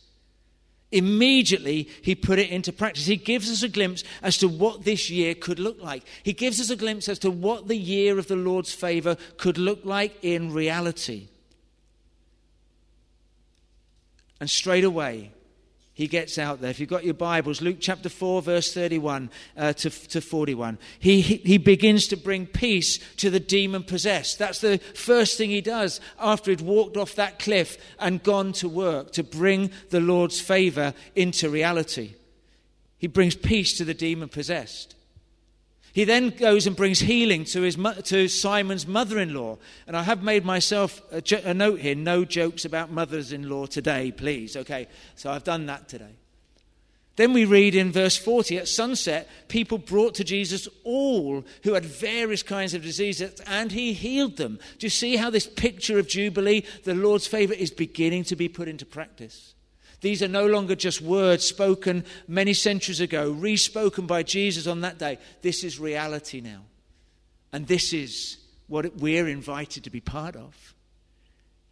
Immediately, 0.94 1.88
he 2.02 2.14
put 2.14 2.38
it 2.38 2.50
into 2.50 2.72
practice. 2.72 3.06
He 3.06 3.16
gives 3.16 3.50
us 3.50 3.64
a 3.64 3.68
glimpse 3.68 4.04
as 4.22 4.38
to 4.38 4.46
what 4.46 4.84
this 4.84 5.10
year 5.10 5.34
could 5.34 5.58
look 5.58 5.82
like. 5.82 6.04
He 6.22 6.32
gives 6.32 6.60
us 6.60 6.70
a 6.70 6.76
glimpse 6.76 7.08
as 7.08 7.18
to 7.18 7.32
what 7.32 7.66
the 7.66 7.76
year 7.76 8.16
of 8.16 8.28
the 8.28 8.36
Lord's 8.36 8.72
favor 8.72 9.16
could 9.36 9.58
look 9.58 9.84
like 9.84 10.16
in 10.22 10.52
reality. 10.52 11.26
And 14.38 14.48
straight 14.48 14.84
away, 14.84 15.32
he 15.94 16.08
gets 16.08 16.38
out 16.38 16.60
there. 16.60 16.70
If 16.70 16.80
you've 16.80 16.88
got 16.88 17.04
your 17.04 17.14
Bibles, 17.14 17.62
Luke 17.62 17.76
chapter 17.78 18.08
4, 18.08 18.42
verse 18.42 18.74
31 18.74 19.30
uh, 19.56 19.72
to, 19.74 19.90
to 19.90 20.20
41, 20.20 20.76
he, 20.98 21.20
he 21.20 21.56
begins 21.56 22.08
to 22.08 22.16
bring 22.16 22.46
peace 22.46 22.98
to 23.16 23.30
the 23.30 23.38
demon 23.38 23.84
possessed. 23.84 24.40
That's 24.40 24.60
the 24.60 24.78
first 24.78 25.38
thing 25.38 25.50
he 25.50 25.60
does 25.60 26.00
after 26.18 26.50
he'd 26.50 26.60
walked 26.60 26.96
off 26.96 27.14
that 27.14 27.38
cliff 27.38 27.78
and 28.00 28.22
gone 28.22 28.52
to 28.54 28.68
work 28.68 29.12
to 29.12 29.22
bring 29.22 29.70
the 29.90 30.00
Lord's 30.00 30.40
favor 30.40 30.94
into 31.14 31.48
reality. 31.48 32.14
He 32.98 33.06
brings 33.06 33.36
peace 33.36 33.78
to 33.78 33.84
the 33.84 33.94
demon 33.94 34.28
possessed. 34.28 34.96
He 35.94 36.02
then 36.02 36.30
goes 36.30 36.66
and 36.66 36.74
brings 36.74 36.98
healing 36.98 37.44
to, 37.46 37.62
his, 37.62 37.78
to 38.06 38.26
Simon's 38.26 38.84
mother 38.84 39.16
in 39.20 39.32
law. 39.32 39.58
And 39.86 39.96
I 39.96 40.02
have 40.02 40.24
made 40.24 40.44
myself 40.44 41.00
a, 41.12 41.22
a 41.48 41.54
note 41.54 41.78
here 41.78 41.94
no 41.94 42.24
jokes 42.24 42.64
about 42.64 42.90
mothers 42.90 43.32
in 43.32 43.48
law 43.48 43.66
today, 43.66 44.10
please. 44.10 44.56
Okay, 44.56 44.88
so 45.14 45.30
I've 45.30 45.44
done 45.44 45.66
that 45.66 45.88
today. 45.88 46.16
Then 47.14 47.32
we 47.32 47.44
read 47.44 47.76
in 47.76 47.92
verse 47.92 48.16
40 48.16 48.58
at 48.58 48.66
sunset, 48.66 49.30
people 49.46 49.78
brought 49.78 50.16
to 50.16 50.24
Jesus 50.24 50.66
all 50.82 51.44
who 51.62 51.74
had 51.74 51.84
various 51.84 52.42
kinds 52.42 52.74
of 52.74 52.82
diseases, 52.82 53.40
and 53.46 53.70
he 53.70 53.92
healed 53.92 54.36
them. 54.36 54.58
Do 54.80 54.86
you 54.86 54.90
see 54.90 55.14
how 55.14 55.30
this 55.30 55.46
picture 55.46 56.00
of 56.00 56.08
Jubilee, 56.08 56.64
the 56.82 56.94
Lord's 56.94 57.28
favor, 57.28 57.54
is 57.54 57.70
beginning 57.70 58.24
to 58.24 58.34
be 58.34 58.48
put 58.48 58.66
into 58.66 58.84
practice? 58.84 59.54
These 60.04 60.22
are 60.22 60.28
no 60.28 60.46
longer 60.46 60.74
just 60.74 61.00
words 61.00 61.46
spoken 61.46 62.04
many 62.28 62.52
centuries 62.52 63.00
ago, 63.00 63.30
re-spoken 63.30 64.06
by 64.06 64.22
Jesus 64.22 64.66
on 64.66 64.82
that 64.82 64.98
day. 64.98 65.16
This 65.40 65.64
is 65.64 65.80
reality 65.80 66.42
now. 66.42 66.60
And 67.54 67.66
this 67.66 67.94
is 67.94 68.36
what 68.66 68.98
we're 68.98 69.28
invited 69.28 69.82
to 69.84 69.88
be 69.88 70.02
part 70.02 70.36
of 70.36 70.74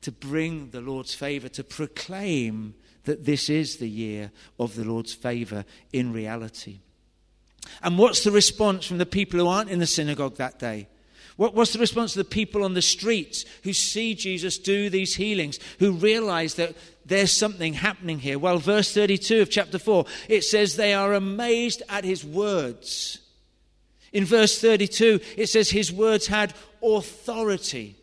to 0.00 0.10
bring 0.10 0.70
the 0.70 0.80
Lord's 0.80 1.12
favor, 1.12 1.50
to 1.50 1.62
proclaim 1.62 2.74
that 3.04 3.26
this 3.26 3.50
is 3.50 3.76
the 3.76 3.90
year 3.90 4.32
of 4.58 4.76
the 4.76 4.84
Lord's 4.84 5.12
favor 5.12 5.66
in 5.92 6.10
reality. 6.14 6.78
And 7.82 7.98
what's 7.98 8.24
the 8.24 8.30
response 8.30 8.86
from 8.86 8.96
the 8.96 9.04
people 9.04 9.40
who 9.40 9.46
aren't 9.46 9.68
in 9.68 9.78
the 9.78 9.86
synagogue 9.86 10.36
that 10.36 10.58
day? 10.58 10.88
What, 11.42 11.54
what's 11.56 11.72
the 11.72 11.80
response 11.80 12.14
of 12.14 12.18
the 12.18 12.30
people 12.32 12.62
on 12.62 12.74
the 12.74 12.80
streets 12.80 13.44
who 13.64 13.72
see 13.72 14.14
Jesus 14.14 14.58
do 14.58 14.88
these 14.88 15.16
healings, 15.16 15.58
who 15.80 15.90
realize 15.90 16.54
that 16.54 16.76
there's 17.04 17.36
something 17.36 17.74
happening 17.74 18.20
here? 18.20 18.38
Well, 18.38 18.58
verse 18.58 18.94
32 18.94 19.42
of 19.42 19.50
chapter 19.50 19.80
4, 19.80 20.06
it 20.28 20.44
says 20.44 20.76
they 20.76 20.94
are 20.94 21.14
amazed 21.14 21.82
at 21.88 22.04
his 22.04 22.24
words. 22.24 23.18
In 24.12 24.24
verse 24.24 24.60
32, 24.60 25.18
it 25.36 25.48
says 25.48 25.68
his 25.68 25.92
words 25.92 26.28
had 26.28 26.54
authority. 26.80 27.96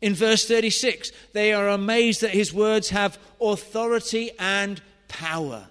In 0.00 0.14
verse 0.14 0.48
36, 0.48 1.12
they 1.34 1.52
are 1.52 1.68
amazed 1.68 2.22
that 2.22 2.30
his 2.30 2.54
words 2.54 2.88
have 2.88 3.18
authority 3.38 4.30
and 4.38 4.80
power. 5.08 5.66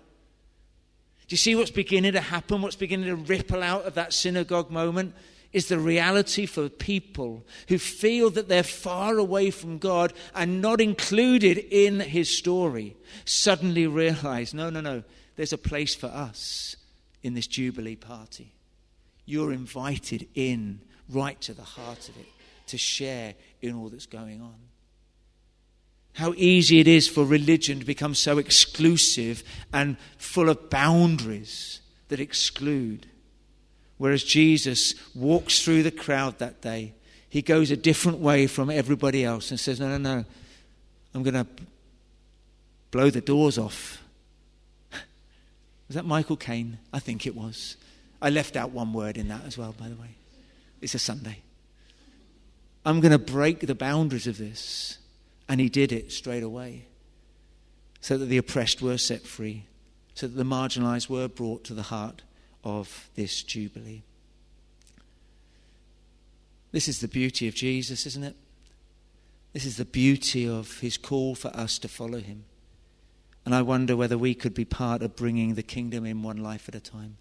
Do 1.27 1.33
you 1.33 1.37
see 1.37 1.55
what's 1.55 1.71
beginning 1.71 2.13
to 2.13 2.21
happen? 2.21 2.61
What's 2.61 2.75
beginning 2.75 3.07
to 3.07 3.15
ripple 3.15 3.63
out 3.63 3.85
of 3.85 3.95
that 3.95 4.13
synagogue 4.13 4.69
moment? 4.69 5.15
Is 5.55 5.69
the 5.69 5.79
reality 5.79 6.45
for 6.45 6.67
people 6.67 7.45
who 7.69 7.77
feel 7.77 8.29
that 8.29 8.49
they're 8.49 8.61
far 8.61 9.17
away 9.17 9.49
from 9.49 9.77
God 9.77 10.11
and 10.35 10.61
not 10.61 10.81
included 10.81 11.57
in 11.57 12.01
His 12.01 12.29
story. 12.29 12.97
Suddenly 13.23 13.87
realize 13.87 14.53
no, 14.53 14.69
no, 14.69 14.81
no, 14.81 15.03
there's 15.37 15.53
a 15.53 15.57
place 15.57 15.95
for 15.95 16.07
us 16.07 16.75
in 17.23 17.35
this 17.35 17.47
Jubilee 17.47 17.95
party. 17.95 18.51
You're 19.25 19.53
invited 19.53 20.27
in 20.35 20.81
right 21.09 21.39
to 21.41 21.53
the 21.53 21.63
heart 21.63 22.09
of 22.09 22.17
it 22.17 22.27
to 22.67 22.77
share 22.77 23.35
in 23.61 23.75
all 23.75 23.87
that's 23.87 24.07
going 24.07 24.41
on. 24.41 24.55
How 26.15 26.33
easy 26.35 26.81
it 26.81 26.87
is 26.87 27.07
for 27.07 27.23
religion 27.23 27.79
to 27.79 27.85
become 27.85 28.13
so 28.13 28.39
exclusive 28.39 29.41
and 29.71 29.95
full 30.17 30.49
of 30.49 30.69
boundaries 30.69 31.79
that 32.09 32.19
exclude. 32.19 33.07
Whereas 33.97 34.23
Jesus 34.23 34.93
walks 35.13 35.61
through 35.63 35.83
the 35.83 35.91
crowd 35.91 36.39
that 36.39 36.61
day, 36.61 36.93
he 37.29 37.41
goes 37.41 37.71
a 37.71 37.77
different 37.77 38.19
way 38.19 38.47
from 38.47 38.69
everybody 38.69 39.23
else 39.23 39.51
and 39.51 39.59
says, 39.59 39.79
No, 39.79 39.89
no, 39.89 39.97
no, 39.97 40.25
I'm 41.13 41.23
going 41.23 41.33
to 41.33 41.47
blow 42.91 43.09
the 43.09 43.21
doors 43.21 43.57
off. 43.57 44.01
Was 44.91 45.95
that 45.95 46.05
Michael 46.05 46.37
Caine? 46.37 46.77
I 46.91 46.99
think 46.99 47.25
it 47.25 47.35
was. 47.35 47.77
I 48.21 48.29
left 48.29 48.55
out 48.55 48.71
one 48.71 48.93
word 48.93 49.17
in 49.17 49.27
that 49.27 49.45
as 49.45 49.57
well, 49.57 49.75
by 49.77 49.89
the 49.89 49.95
way. 49.95 50.15
It's 50.81 50.95
a 50.95 50.99
Sunday. 50.99 51.39
I'm 52.85 53.01
going 53.01 53.11
to 53.11 53.19
break 53.19 53.61
the 53.61 53.75
boundaries 53.75 54.27
of 54.27 54.37
this. 54.37 54.99
And 55.47 55.59
he 55.61 55.69
did 55.69 55.91
it 55.91 56.11
straight 56.11 56.43
away 56.43 56.87
so 58.01 58.17
that 58.17 58.25
the 58.25 58.37
oppressed 58.37 58.81
were 58.81 58.97
set 58.97 59.21
free, 59.21 59.65
so 60.13 60.27
that 60.27 60.35
the 60.35 60.43
marginalized 60.43 61.09
were 61.09 61.27
brought 61.27 61.63
to 61.65 61.73
the 61.73 61.83
heart 61.83 62.23
of 62.65 63.09
this 63.15 63.43
Jubilee. 63.43 64.01
This 66.71 66.89
is 66.89 66.99
the 66.99 67.07
beauty 67.07 67.47
of 67.47 67.55
Jesus, 67.55 68.05
isn't 68.05 68.23
it? 68.23 68.35
This 69.53 69.63
is 69.63 69.77
the 69.77 69.85
beauty 69.85 70.45
of 70.45 70.79
his 70.79 70.97
call 70.97 71.35
for 71.35 71.47
us 71.55 71.79
to 71.79 71.87
follow 71.87 72.19
him. 72.19 72.43
And 73.45 73.55
I 73.55 73.61
wonder 73.61 73.95
whether 73.95 74.17
we 74.17 74.33
could 74.33 74.53
be 74.53 74.65
part 74.65 75.01
of 75.01 75.15
bringing 75.15 75.53
the 75.53 75.63
kingdom 75.63 76.05
in 76.05 76.23
one 76.23 76.43
life 76.43 76.67
at 76.67 76.75
a 76.75 76.81
time. 76.81 77.17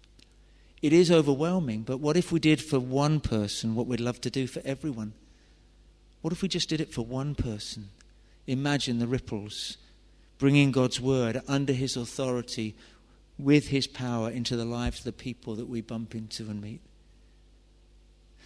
It 0.81 0.91
is 0.91 1.11
overwhelming, 1.11 1.83
but 1.83 1.99
what 1.99 2.17
if 2.17 2.31
we 2.31 2.39
did 2.39 2.61
for 2.61 2.79
one 2.79 3.19
person 3.19 3.75
what 3.75 3.87
we'd 3.87 4.01
love 4.01 4.19
to 4.21 4.29
do 4.29 4.47
for 4.47 4.61
everyone? 4.65 5.13
What 6.21 6.33
if 6.33 6.41
we 6.41 6.47
just 6.47 6.67
did 6.67 6.81
it 6.81 6.91
for 6.91 7.05
one 7.05 7.35
person? 7.35 7.89
Imagine 8.47 8.99
the 8.99 9.07
ripples, 9.07 9.77
bringing 10.37 10.71
God's 10.71 10.99
word 10.99 11.41
under 11.47 11.71
his 11.73 11.95
authority 11.95 12.75
with 13.37 13.67
his 13.67 13.87
power 13.87 14.29
into 14.29 14.55
the 14.55 14.65
lives 14.65 14.99
of 14.99 15.05
the 15.05 15.11
people 15.11 15.55
that 15.55 15.67
we 15.67 15.81
bump 15.81 16.15
into 16.15 16.43
and 16.43 16.61
meet. 16.61 16.81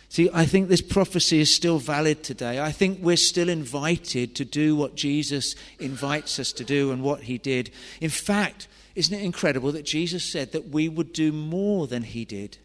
See, 0.10 0.28
I 0.34 0.46
think 0.46 0.68
this 0.70 0.82
prophecy 0.82 1.40
is 1.40 1.54
still 1.54 1.78
valid 1.78 2.24
today. 2.24 2.60
I 2.60 2.72
think 2.72 3.00
we're 3.00 3.16
still 3.16 3.48
invited 3.48 4.36
to 4.36 4.46
do 4.46 4.76
what 4.76 4.96
Jesus 4.96 5.54
invites 5.80 6.40
us 6.40 6.52
to 6.54 6.64
do 6.64 6.92
and 6.92 7.04
what 7.04 7.22
he 7.22 7.38
did. 7.38 7.70
In 8.02 8.10
fact, 8.10 8.68
isn't 8.96 9.14
it 9.14 9.24
incredible 9.24 9.72
that 9.74 9.86
Jesus 9.86 10.32
said 10.32 10.52
that 10.52 10.70
we 10.70 10.90
would 10.90 11.14
do 11.14 11.32
more 11.32 11.86
than 11.86 12.02
he 12.02 12.26
did? 12.26 12.58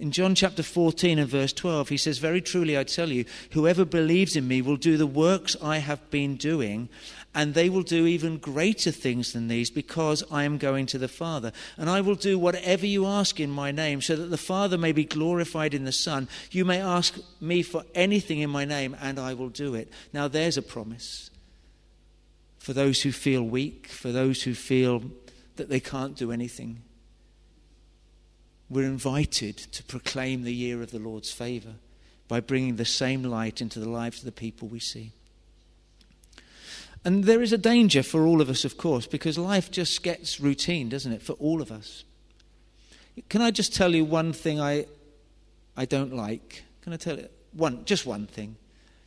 In 0.00 0.12
John 0.12 0.34
chapter 0.34 0.62
14 0.62 1.18
and 1.18 1.28
verse 1.28 1.52
12, 1.52 1.90
he 1.90 1.98
says, 1.98 2.16
Very 2.16 2.40
truly 2.40 2.78
I 2.78 2.84
tell 2.84 3.10
you, 3.10 3.26
whoever 3.50 3.84
believes 3.84 4.34
in 4.34 4.48
me 4.48 4.62
will 4.62 4.78
do 4.78 4.96
the 4.96 5.06
works 5.06 5.56
I 5.62 5.76
have 5.76 6.10
been 6.10 6.36
doing, 6.36 6.88
and 7.34 7.52
they 7.52 7.68
will 7.68 7.82
do 7.82 8.06
even 8.06 8.38
greater 8.38 8.92
things 8.92 9.34
than 9.34 9.48
these 9.48 9.70
because 9.70 10.24
I 10.30 10.44
am 10.44 10.56
going 10.56 10.86
to 10.86 10.98
the 10.98 11.06
Father. 11.06 11.52
And 11.76 11.90
I 11.90 12.00
will 12.00 12.14
do 12.14 12.38
whatever 12.38 12.86
you 12.86 13.04
ask 13.04 13.38
in 13.38 13.50
my 13.50 13.72
name, 13.72 14.00
so 14.00 14.16
that 14.16 14.30
the 14.30 14.38
Father 14.38 14.78
may 14.78 14.92
be 14.92 15.04
glorified 15.04 15.74
in 15.74 15.84
the 15.84 15.92
Son. 15.92 16.28
You 16.50 16.64
may 16.64 16.80
ask 16.80 17.18
me 17.38 17.60
for 17.60 17.84
anything 17.94 18.38
in 18.38 18.48
my 18.48 18.64
name, 18.64 18.96
and 19.02 19.20
I 19.20 19.34
will 19.34 19.50
do 19.50 19.74
it. 19.74 19.92
Now 20.14 20.28
there's 20.28 20.56
a 20.56 20.62
promise 20.62 21.30
for 22.58 22.72
those 22.72 23.02
who 23.02 23.12
feel 23.12 23.42
weak, 23.42 23.88
for 23.88 24.12
those 24.12 24.44
who 24.44 24.54
feel 24.54 25.02
that 25.56 25.68
they 25.68 25.80
can't 25.80 26.16
do 26.16 26.32
anything 26.32 26.84
we're 28.70 28.84
invited 28.84 29.56
to 29.58 29.82
proclaim 29.82 30.44
the 30.44 30.54
year 30.54 30.80
of 30.80 30.92
the 30.92 30.98
Lord's 31.00 31.32
favor 31.32 31.74
by 32.28 32.38
bringing 32.38 32.76
the 32.76 32.84
same 32.84 33.24
light 33.24 33.60
into 33.60 33.80
the 33.80 33.88
lives 33.88 34.20
of 34.20 34.24
the 34.24 34.32
people 34.32 34.68
we 34.68 34.78
see. 34.78 35.10
And 37.04 37.24
there 37.24 37.42
is 37.42 37.52
a 37.52 37.58
danger 37.58 38.02
for 38.02 38.24
all 38.24 38.40
of 38.40 38.48
us, 38.48 38.64
of 38.64 38.76
course, 38.76 39.06
because 39.06 39.36
life 39.36 39.70
just 39.70 40.02
gets 40.02 40.38
routine, 40.38 40.88
doesn't 40.88 41.12
it, 41.12 41.22
for 41.22 41.32
all 41.34 41.60
of 41.60 41.72
us. 41.72 42.04
Can 43.28 43.42
I 43.42 43.50
just 43.50 43.74
tell 43.74 43.94
you 43.94 44.04
one 44.04 44.32
thing 44.32 44.60
I, 44.60 44.86
I 45.76 45.86
don't 45.86 46.14
like? 46.14 46.62
Can 46.82 46.92
I 46.92 46.96
tell 46.96 47.18
you 47.18 47.28
one, 47.52 47.84
just 47.84 48.06
one 48.06 48.26
thing? 48.26 48.56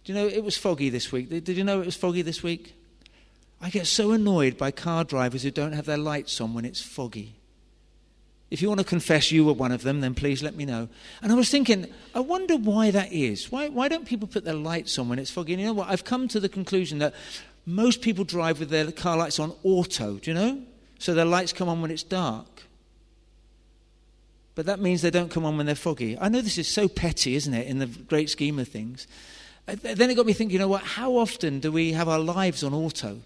Do 0.03 0.11
you 0.11 0.19
know 0.19 0.27
it 0.27 0.43
was 0.43 0.57
foggy 0.57 0.89
this 0.89 1.11
week? 1.11 1.29
Did 1.29 1.49
you 1.55 1.63
know 1.63 1.81
it 1.81 1.85
was 1.85 1.95
foggy 1.95 2.23
this 2.23 2.43
week? 2.43 2.75
I 3.61 3.69
get 3.69 3.87
so 3.87 4.11
annoyed 4.11 4.57
by 4.57 4.71
car 4.71 5.05
drivers 5.05 5.43
who 5.43 5.51
don't 5.51 5.71
have 5.71 5.85
their 5.85 5.97
lights 5.97 6.41
on 6.41 6.53
when 6.53 6.65
it's 6.65 6.81
foggy. 6.81 7.35
If 8.53 8.61
you 8.61 8.67
want 8.67 8.81
to 8.81 8.85
confess 8.85 9.31
you 9.31 9.45
were 9.45 9.53
one 9.53 9.71
of 9.71 9.81
them, 9.81 10.01
then 10.01 10.13
please 10.13 10.43
let 10.43 10.53
me 10.53 10.63
know. 10.63 10.87
And 11.23 11.31
I 11.31 11.35
was 11.35 11.49
thinking, 11.49 11.87
I 12.13 12.19
wonder 12.19 12.55
why 12.55 12.91
that 12.91 13.11
is. 13.11 13.51
Why, 13.51 13.67
why 13.69 13.87
don't 13.87 14.05
people 14.05 14.27
put 14.27 14.45
their 14.45 14.53
lights 14.53 14.99
on 14.99 15.09
when 15.09 15.17
it's 15.17 15.31
foggy? 15.31 15.53
And 15.53 15.59
you 15.59 15.65
know 15.65 15.73
what? 15.73 15.89
I've 15.89 16.03
come 16.03 16.27
to 16.27 16.39
the 16.39 16.47
conclusion 16.47 16.99
that 16.99 17.15
most 17.65 18.03
people 18.03 18.23
drive 18.23 18.59
with 18.59 18.69
their 18.69 18.91
car 18.91 19.17
lights 19.17 19.39
on 19.39 19.53
auto, 19.63 20.19
do 20.19 20.29
you 20.29 20.35
know? 20.35 20.61
So 20.99 21.15
their 21.15 21.25
lights 21.25 21.51
come 21.51 21.67
on 21.67 21.81
when 21.81 21.89
it's 21.89 22.03
dark. 22.03 22.45
But 24.53 24.67
that 24.67 24.79
means 24.79 25.01
they 25.01 25.09
don't 25.09 25.31
come 25.31 25.45
on 25.45 25.57
when 25.57 25.65
they're 25.65 25.73
foggy. 25.73 26.15
I 26.19 26.29
know 26.29 26.39
this 26.39 26.59
is 26.59 26.67
so 26.67 26.87
petty, 26.87 27.33
isn't 27.33 27.55
it, 27.55 27.65
in 27.65 27.79
the 27.79 27.87
great 27.87 28.29
scheme 28.29 28.59
of 28.59 28.67
things. 28.67 29.07
Uh, 29.67 29.77
then 29.81 30.11
it 30.11 30.13
got 30.13 30.27
me 30.27 30.33
thinking, 30.33 30.53
you 30.53 30.59
know 30.59 30.67
what? 30.67 30.83
How 30.83 31.13
often 31.13 31.59
do 31.59 31.71
we 31.71 31.93
have 31.93 32.07
our 32.07 32.19
lives 32.19 32.63
on 32.63 32.71
auto? 32.71 33.19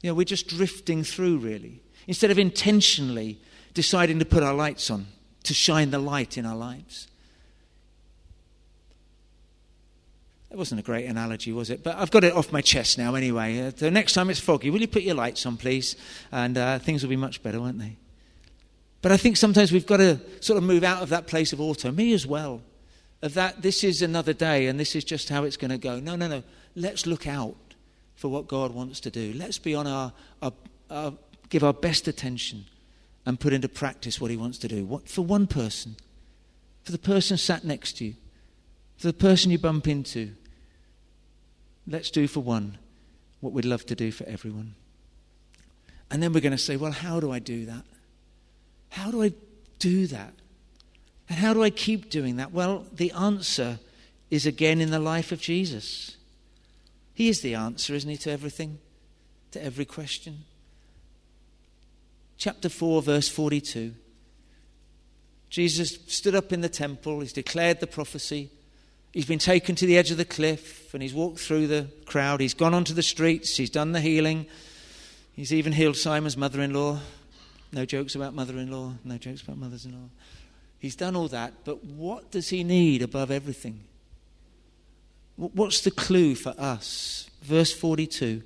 You 0.00 0.10
know, 0.10 0.14
we're 0.14 0.22
just 0.22 0.46
drifting 0.46 1.02
through, 1.02 1.38
really. 1.38 1.82
Instead 2.06 2.30
of 2.30 2.38
intentionally 2.38 3.40
deciding 3.74 4.18
to 4.18 4.24
put 4.24 4.42
our 4.42 4.54
lights 4.54 4.90
on, 4.90 5.06
to 5.44 5.54
shine 5.54 5.90
the 5.90 5.98
light 5.98 6.36
in 6.38 6.46
our 6.46 6.56
lives. 6.56 7.08
That 10.50 10.58
wasn't 10.58 10.80
a 10.80 10.84
great 10.84 11.06
analogy, 11.06 11.50
was 11.50 11.70
it? 11.70 11.82
But 11.82 11.96
I've 11.96 12.10
got 12.10 12.24
it 12.24 12.34
off 12.34 12.52
my 12.52 12.60
chest 12.60 12.98
now 12.98 13.14
anyway. 13.14 13.58
Uh, 13.58 13.70
the 13.70 13.90
next 13.90 14.12
time 14.12 14.28
it's 14.28 14.38
foggy, 14.38 14.68
will 14.68 14.82
you 14.82 14.86
put 14.86 15.02
your 15.02 15.14
lights 15.14 15.46
on, 15.46 15.56
please? 15.56 15.96
And 16.30 16.58
uh, 16.58 16.78
things 16.78 17.02
will 17.02 17.08
be 17.08 17.16
much 17.16 17.42
better, 17.42 17.58
won't 17.58 17.78
they? 17.78 17.96
But 19.00 19.12
I 19.12 19.16
think 19.16 19.38
sometimes 19.38 19.72
we've 19.72 19.86
got 19.86 19.96
to 19.96 20.20
sort 20.40 20.58
of 20.58 20.62
move 20.62 20.84
out 20.84 21.02
of 21.02 21.08
that 21.08 21.26
place 21.26 21.54
of 21.54 21.60
auto, 21.60 21.90
me 21.90 22.12
as 22.12 22.26
well, 22.26 22.60
of 23.22 23.32
that 23.32 23.62
this 23.62 23.82
is 23.82 24.02
another 24.02 24.34
day 24.34 24.66
and 24.66 24.78
this 24.78 24.94
is 24.94 25.04
just 25.04 25.30
how 25.30 25.44
it's 25.44 25.56
going 25.56 25.70
to 25.70 25.78
go. 25.78 25.98
No, 25.98 26.16
no, 26.16 26.28
no. 26.28 26.42
Let's 26.76 27.06
look 27.06 27.26
out 27.26 27.56
for 28.14 28.28
what 28.28 28.46
God 28.46 28.72
wants 28.72 29.00
to 29.00 29.10
do. 29.10 29.32
Let's 29.34 29.58
be 29.58 29.74
on 29.74 29.86
our, 29.86 30.12
our, 30.42 30.52
our 30.90 31.14
give 31.48 31.64
our 31.64 31.72
best 31.72 32.08
attention 32.08 32.66
and 33.24 33.38
put 33.38 33.52
into 33.52 33.68
practice 33.68 34.20
what 34.20 34.30
he 34.30 34.36
wants 34.36 34.58
to 34.58 34.68
do. 34.68 34.84
What, 34.84 35.08
for 35.08 35.22
one 35.22 35.46
person, 35.46 35.96
for 36.82 36.92
the 36.92 36.98
person 36.98 37.36
sat 37.36 37.64
next 37.64 37.98
to 37.98 38.06
you, 38.06 38.14
for 38.96 39.06
the 39.06 39.12
person 39.12 39.50
you 39.50 39.58
bump 39.58 39.86
into. 39.86 40.32
Let's 41.86 42.10
do 42.10 42.28
for 42.28 42.40
one 42.40 42.78
what 43.40 43.52
we'd 43.52 43.64
love 43.64 43.84
to 43.86 43.94
do 43.94 44.12
for 44.12 44.24
everyone. 44.28 44.74
And 46.10 46.22
then 46.22 46.32
we're 46.32 46.40
going 46.40 46.52
to 46.52 46.58
say, 46.58 46.76
well, 46.76 46.92
how 46.92 47.18
do 47.18 47.32
I 47.32 47.38
do 47.38 47.66
that? 47.66 47.84
How 48.90 49.10
do 49.10 49.22
I 49.22 49.32
do 49.78 50.06
that? 50.08 50.34
And 51.28 51.38
how 51.38 51.54
do 51.54 51.62
I 51.62 51.70
keep 51.70 52.10
doing 52.10 52.36
that? 52.36 52.52
Well, 52.52 52.86
the 52.92 53.10
answer 53.12 53.78
is 54.30 54.46
again 54.46 54.80
in 54.80 54.90
the 54.90 54.98
life 55.00 55.32
of 55.32 55.40
Jesus. 55.40 56.16
He 57.14 57.28
is 57.28 57.40
the 57.40 57.54
answer, 57.54 57.94
isn't 57.94 58.10
he, 58.10 58.16
to 58.18 58.30
everything, 58.30 58.78
to 59.52 59.64
every 59.64 59.84
question 59.84 60.44
chapter 62.42 62.68
4, 62.68 63.02
verse 63.02 63.28
42. 63.28 63.94
Jesus 65.48 65.96
stood 66.08 66.34
up 66.34 66.52
in 66.52 66.60
the 66.60 66.68
temple, 66.68 67.20
he's 67.20 67.32
declared 67.32 67.78
the 67.78 67.86
prophecy. 67.86 68.50
He's 69.12 69.26
been 69.26 69.38
taken 69.38 69.76
to 69.76 69.86
the 69.86 69.96
edge 69.96 70.10
of 70.10 70.16
the 70.16 70.24
cliff 70.24 70.92
and 70.92 71.04
he's 71.04 71.14
walked 71.14 71.38
through 71.38 71.68
the 71.68 71.86
crowd. 72.04 72.40
He's 72.40 72.54
gone 72.54 72.74
onto 72.74 72.94
the 72.94 73.02
streets, 73.02 73.56
he's 73.56 73.70
done 73.70 73.92
the 73.92 74.00
healing. 74.00 74.46
He's 75.34 75.52
even 75.52 75.72
healed 75.72 75.96
Simon's 75.96 76.36
mother 76.36 76.60
in 76.60 76.74
law. 76.74 76.98
No 77.70 77.84
jokes 77.84 78.16
about 78.16 78.34
mother 78.34 78.58
in 78.58 78.72
law, 78.72 78.94
no 79.04 79.18
jokes 79.18 79.42
about 79.42 79.58
mothers 79.58 79.84
in 79.84 79.92
law. 79.92 80.08
He's 80.80 80.96
done 80.96 81.14
all 81.14 81.28
that, 81.28 81.52
but 81.64 81.84
what 81.84 82.32
does 82.32 82.48
he 82.48 82.64
need 82.64 83.02
above 83.02 83.30
everything? 83.30 83.84
What's 85.36 85.82
the 85.82 85.92
clue 85.92 86.34
for 86.34 86.56
us? 86.58 87.30
Verse 87.42 87.72
42 87.72 88.42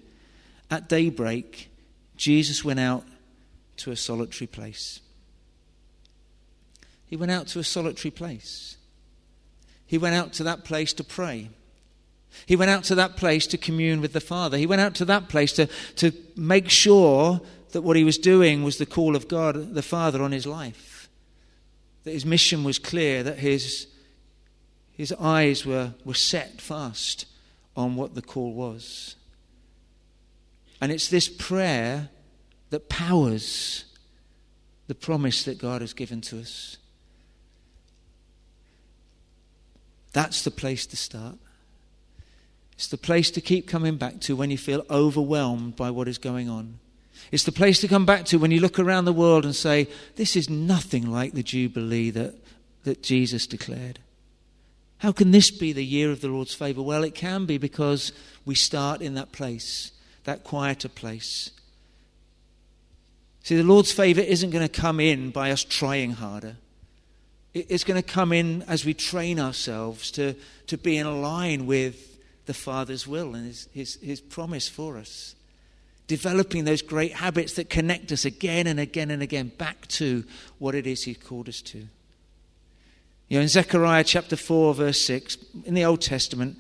At 0.70 0.86
daybreak, 0.86 1.70
Jesus 2.18 2.62
went 2.62 2.78
out 2.78 3.04
to 3.78 3.90
a 3.90 3.96
solitary 3.96 4.46
place. 4.46 5.00
He 7.06 7.16
went 7.16 7.32
out 7.32 7.46
to 7.48 7.58
a 7.58 7.64
solitary 7.64 8.10
place. 8.10 8.76
He 9.86 9.98
went 9.98 10.14
out 10.14 10.32
to 10.34 10.44
that 10.44 10.64
place 10.64 10.92
to 10.94 11.04
pray. 11.04 11.50
He 12.44 12.56
went 12.56 12.70
out 12.70 12.84
to 12.84 12.94
that 12.96 13.16
place 13.16 13.46
to 13.48 13.58
commune 13.58 14.00
with 14.00 14.12
the 14.12 14.20
Father. 14.20 14.58
He 14.58 14.66
went 14.66 14.80
out 14.80 14.94
to 14.96 15.04
that 15.04 15.28
place 15.28 15.52
to, 15.54 15.68
to 15.96 16.12
make 16.36 16.68
sure 16.68 17.40
that 17.70 17.82
what 17.82 17.96
he 17.96 18.04
was 18.04 18.18
doing 18.18 18.62
was 18.62 18.78
the 18.78 18.86
call 18.86 19.14
of 19.16 19.28
God, 19.28 19.74
the 19.74 19.82
Father, 19.82 20.22
on 20.22 20.32
his 20.32 20.46
life. 20.46 21.08
that 22.06 22.12
his 22.12 22.24
mission 22.24 22.62
was 22.62 22.78
clear, 22.78 23.24
that 23.24 23.40
his, 23.40 23.88
his 24.92 25.12
eyes 25.14 25.66
were, 25.66 25.92
were 26.04 26.14
set 26.14 26.60
fast 26.60 27.26
on 27.76 27.96
what 27.96 28.14
the 28.14 28.22
call 28.22 28.52
was. 28.52 29.16
And 30.80 30.92
it's 30.92 31.08
this 31.08 31.28
prayer 31.28 32.08
that 32.70 32.88
powers 32.88 33.84
the 34.86 34.94
promise 34.94 35.44
that 35.44 35.58
God 35.58 35.80
has 35.80 35.92
given 35.92 36.20
to 36.22 36.40
us. 36.40 36.76
That's 40.12 40.42
the 40.42 40.50
place 40.50 40.86
to 40.86 40.96
start. 40.96 41.36
It's 42.74 42.88
the 42.88 42.98
place 42.98 43.30
to 43.32 43.40
keep 43.40 43.66
coming 43.66 43.96
back 43.96 44.20
to 44.22 44.36
when 44.36 44.50
you 44.50 44.58
feel 44.58 44.84
overwhelmed 44.90 45.76
by 45.76 45.90
what 45.90 46.08
is 46.08 46.18
going 46.18 46.48
on. 46.48 46.78
It's 47.32 47.44
the 47.44 47.52
place 47.52 47.80
to 47.80 47.88
come 47.88 48.06
back 48.06 48.24
to 48.26 48.38
when 48.38 48.50
you 48.50 48.60
look 48.60 48.78
around 48.78 49.06
the 49.06 49.12
world 49.12 49.44
and 49.44 49.54
say, 49.54 49.88
This 50.16 50.36
is 50.36 50.48
nothing 50.50 51.10
like 51.10 51.32
the 51.32 51.42
Jubilee 51.42 52.10
that, 52.10 52.34
that 52.84 53.02
Jesus 53.02 53.46
declared. 53.46 53.98
How 54.98 55.12
can 55.12 55.30
this 55.30 55.50
be 55.50 55.72
the 55.72 55.84
year 55.84 56.10
of 56.10 56.20
the 56.20 56.28
Lord's 56.28 56.54
favour? 56.54 56.82
Well, 56.82 57.04
it 57.04 57.14
can 57.14 57.44
be 57.44 57.58
because 57.58 58.12
we 58.44 58.54
start 58.54 59.02
in 59.02 59.14
that 59.14 59.32
place, 59.32 59.92
that 60.24 60.44
quieter 60.44 60.88
place. 60.88 61.50
See, 63.46 63.54
the 63.54 63.62
Lord's 63.62 63.92
favour 63.92 64.22
isn't 64.22 64.50
going 64.50 64.66
to 64.66 64.80
come 64.80 64.98
in 64.98 65.30
by 65.30 65.52
us 65.52 65.62
trying 65.62 66.10
harder. 66.10 66.56
It's 67.54 67.84
going 67.84 68.02
to 68.02 68.02
come 68.02 68.32
in 68.32 68.62
as 68.62 68.84
we 68.84 68.92
train 68.92 69.38
ourselves 69.38 70.10
to, 70.10 70.34
to 70.66 70.76
be 70.76 70.96
in 70.96 71.22
line 71.22 71.64
with 71.64 72.18
the 72.46 72.54
Father's 72.54 73.06
will 73.06 73.36
and 73.36 73.46
his, 73.46 73.68
his, 73.72 73.94
his 74.02 74.20
promise 74.20 74.68
for 74.68 74.98
us 74.98 75.36
developing 76.08 76.64
those 76.64 76.82
great 76.82 77.12
habits 77.12 77.52
that 77.52 77.70
connect 77.70 78.10
us 78.10 78.24
again 78.24 78.66
and 78.66 78.80
again 78.80 79.12
and 79.12 79.22
again 79.22 79.52
back 79.58 79.86
to 79.86 80.24
what 80.58 80.74
it 80.74 80.84
is 80.84 81.04
He 81.04 81.14
called 81.14 81.48
us 81.48 81.62
to. 81.62 81.78
You 83.28 83.38
know, 83.38 83.42
in 83.42 83.48
Zechariah 83.48 84.02
chapter 84.02 84.34
4, 84.34 84.74
verse 84.74 85.00
6, 85.02 85.38
in 85.64 85.74
the 85.74 85.84
Old 85.84 86.00
Testament, 86.00 86.56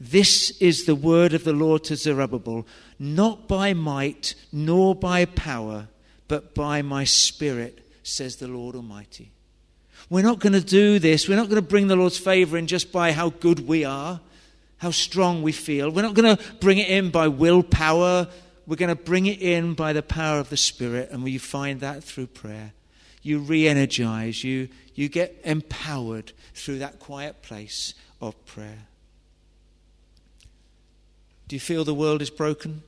this 0.00 0.50
is 0.60 0.84
the 0.84 0.94
word 0.94 1.34
of 1.34 1.42
the 1.42 1.52
Lord 1.52 1.82
to 1.84 1.96
Zerubbabel, 1.96 2.64
not 2.96 3.48
by 3.48 3.74
might 3.74 4.36
nor 4.52 4.94
by 4.94 5.24
power, 5.24 5.88
but 6.28 6.54
by 6.54 6.82
my 6.82 7.04
spirit, 7.04 7.84
says 8.02 8.36
the 8.36 8.48
Lord 8.48 8.76
Almighty. 8.76 9.32
We're 10.10 10.22
not 10.22 10.38
going 10.38 10.52
to 10.52 10.60
do 10.60 10.98
this. 10.98 11.28
We're 11.28 11.36
not 11.36 11.48
going 11.48 11.62
to 11.62 11.68
bring 11.68 11.88
the 11.88 11.96
Lord's 11.96 12.18
favor 12.18 12.56
in 12.56 12.66
just 12.66 12.92
by 12.92 13.12
how 13.12 13.30
good 13.30 13.66
we 13.66 13.84
are, 13.84 14.20
how 14.78 14.90
strong 14.90 15.42
we 15.42 15.52
feel. 15.52 15.90
We're 15.90 16.02
not 16.02 16.14
going 16.14 16.36
to 16.36 16.42
bring 16.60 16.78
it 16.78 16.88
in 16.88 17.10
by 17.10 17.28
willpower, 17.28 18.28
we're 18.66 18.76
going 18.76 18.94
to 18.94 19.02
bring 19.02 19.26
it 19.26 19.40
in 19.40 19.74
by 19.74 19.94
the 19.94 20.02
power 20.02 20.38
of 20.38 20.50
the 20.50 20.56
Spirit, 20.56 21.10
and 21.10 21.22
we 21.24 21.38
find 21.38 21.80
that 21.80 22.04
through 22.04 22.26
prayer. 22.28 22.72
You 23.22 23.38
re 23.38 23.66
energize, 23.66 24.44
you, 24.44 24.68
you 24.94 25.08
get 25.08 25.40
empowered 25.44 26.32
through 26.54 26.78
that 26.80 26.98
quiet 26.98 27.42
place 27.42 27.94
of 28.20 28.44
prayer. 28.44 28.86
Do 31.48 31.56
you 31.56 31.60
feel 31.60 31.84
the 31.84 31.94
world 31.94 32.20
is 32.20 32.30
broken? 32.30 32.82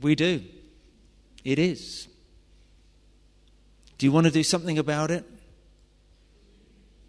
We 0.00 0.14
do. 0.14 0.42
It 1.44 1.58
is. 1.58 2.08
Do 3.98 4.06
you 4.06 4.12
want 4.12 4.26
to 4.26 4.32
do 4.32 4.42
something 4.42 4.78
about 4.78 5.10
it? 5.10 5.24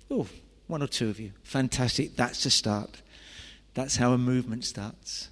Oh, 0.10 0.28
one 0.68 0.84
or 0.84 0.88
two 0.88 1.10
of 1.10 1.20
you. 1.20 1.32
Fantastic. 1.44 2.16
That's 2.16 2.46
a 2.46 2.50
start. 2.50 3.02
That's 3.74 3.96
how 3.96 4.14
a 4.14 4.18
movement 4.18 4.66
starts. 4.66 5.30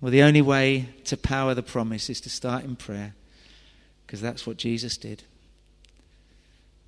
Well, 0.00 0.10
the 0.10 0.22
only 0.22 0.42
way 0.42 0.88
to 1.04 1.16
power 1.16 1.54
the 1.54 1.62
promise 1.62 2.10
is 2.10 2.20
to 2.22 2.30
start 2.30 2.64
in 2.64 2.74
prayer, 2.74 3.14
because 4.06 4.20
that's 4.20 4.46
what 4.46 4.56
Jesus 4.56 4.96
did. 4.96 5.22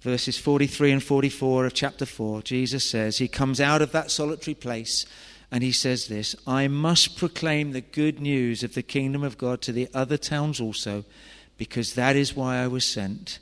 Verses 0.01 0.37
43 0.37 0.93
and 0.93 1.03
44 1.03 1.67
of 1.67 1.75
chapter 1.75 2.05
4, 2.05 2.43
Jesus 2.43 2.89
says, 2.89 3.19
He 3.19 3.29
comes 3.29 3.61
out 3.61 3.83
of 3.83 3.93
that 3.93 4.11
solitary 4.11 4.55
place 4.55 5.07
and 5.55 5.63
he 5.63 5.71
says 5.71 6.09
this 6.09 6.35
I 6.49 6.67
must 6.67 7.17
proclaim 7.17 7.71
the 7.71 7.81
good 7.81 8.19
news 8.19 8.65
of 8.65 8.75
the 8.75 8.83
kingdom 8.83 9.23
of 9.23 9.39
God 9.39 9.63
to 9.63 9.73
the 9.73 9.89
other 9.95 10.17
towns 10.17 10.61
also, 10.61 11.05
because 11.57 11.95
that 11.95 12.17
is 12.17 12.35
why 12.35 12.57
I 12.57 12.67
was 12.67 12.85
sent. 12.85 13.39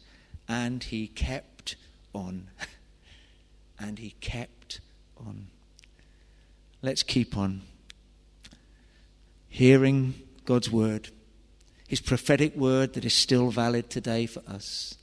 And 0.47 0.85
he 0.85 1.07
kept 1.07 1.77
on. 2.15 2.49
and 3.81 3.99
he 3.99 4.11
kept 4.21 4.83
on. 5.17 5.47
Let's 6.83 7.03
keep 7.03 7.35
on 7.35 7.63
hearing 9.49 10.13
God's 10.45 10.71
word, 10.71 11.09
His 11.89 12.03
prophetic 12.03 12.55
word 12.55 12.93
that 12.93 13.07
is 13.07 13.15
still 13.15 13.51
valid 13.51 13.89
today 13.89 14.27
for 14.27 14.43
us. 14.47 14.99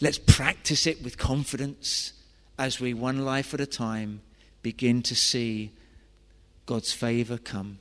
Let's 0.00 0.18
practice 0.18 0.84
it 0.84 1.00
with 1.00 1.16
confidence 1.16 2.12
as 2.58 2.80
we, 2.80 2.92
one 2.92 3.24
life 3.24 3.54
at 3.54 3.60
a 3.60 3.66
time, 3.66 4.22
begin 4.62 5.00
to 5.02 5.14
see 5.14 5.70
God's 6.66 6.92
favor 6.92 7.38
come. 7.38 7.78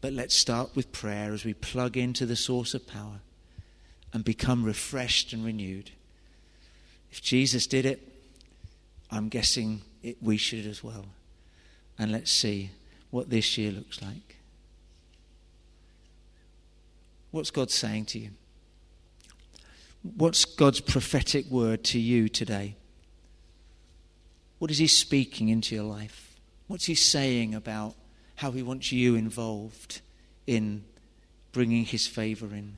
But 0.00 0.12
let's 0.12 0.36
start 0.36 0.76
with 0.76 0.92
prayer 0.92 1.32
as 1.32 1.44
we 1.44 1.54
plug 1.54 1.96
into 1.96 2.26
the 2.26 2.36
source 2.36 2.74
of 2.74 2.86
power 2.86 3.20
and 4.12 4.24
become 4.24 4.64
refreshed 4.64 5.32
and 5.32 5.44
renewed. 5.44 5.90
If 7.10 7.22
Jesus 7.22 7.66
did 7.66 7.86
it, 7.86 8.06
I'm 9.10 9.28
guessing 9.28 9.82
it, 10.02 10.16
we 10.20 10.36
should 10.36 10.66
as 10.66 10.84
well 10.84 11.06
and 11.98 12.10
let's 12.12 12.30
see 12.30 12.70
what 13.10 13.30
this 13.30 13.56
year 13.56 13.70
looks 13.70 14.02
like. 14.02 14.36
What's 17.30 17.50
God 17.50 17.70
saying 17.70 18.06
to 18.06 18.18
you? 18.18 18.30
What's 20.16 20.44
God's 20.44 20.80
prophetic 20.80 21.46
word 21.50 21.82
to 21.84 21.98
you 21.98 22.28
today? 22.28 22.76
What 24.58 24.70
is 24.70 24.78
He 24.78 24.86
speaking 24.86 25.48
into 25.48 25.74
your 25.74 25.84
life? 25.84 26.33
What's 26.66 26.86
He 26.86 26.94
saying 26.94 27.54
about 27.54 27.94
how 28.36 28.50
He 28.50 28.62
wants 28.62 28.92
you 28.92 29.14
involved 29.14 30.00
in 30.46 30.84
bringing 31.52 31.84
His 31.84 32.06
favor 32.06 32.46
in? 32.46 32.76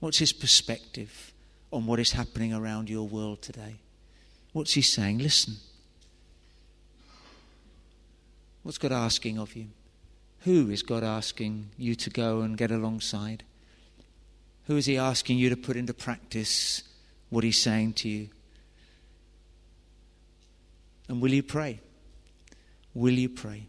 What's 0.00 0.18
His 0.18 0.32
perspective 0.32 1.32
on 1.72 1.86
what 1.86 1.98
is 1.98 2.12
happening 2.12 2.52
around 2.52 2.90
your 2.90 3.06
world 3.08 3.42
today? 3.42 3.76
What's 4.52 4.74
He 4.74 4.82
saying? 4.82 5.18
Listen. 5.18 5.56
What's 8.62 8.78
God 8.78 8.92
asking 8.92 9.38
of 9.38 9.54
you? 9.54 9.68
Who 10.40 10.70
is 10.70 10.82
God 10.82 11.02
asking 11.02 11.70
you 11.76 11.94
to 11.96 12.10
go 12.10 12.40
and 12.40 12.56
get 12.56 12.70
alongside? 12.70 13.44
Who 14.66 14.76
is 14.76 14.86
He 14.86 14.96
asking 14.96 15.38
you 15.38 15.48
to 15.50 15.56
put 15.56 15.76
into 15.76 15.94
practice 15.94 16.82
what 17.30 17.44
He's 17.44 17.60
saying 17.60 17.94
to 17.94 18.08
you? 18.08 18.28
And 21.08 21.20
will 21.20 21.32
you 21.32 21.42
pray? 21.42 21.80
Will 22.96 23.12
you 23.12 23.28
pray? 23.28 23.66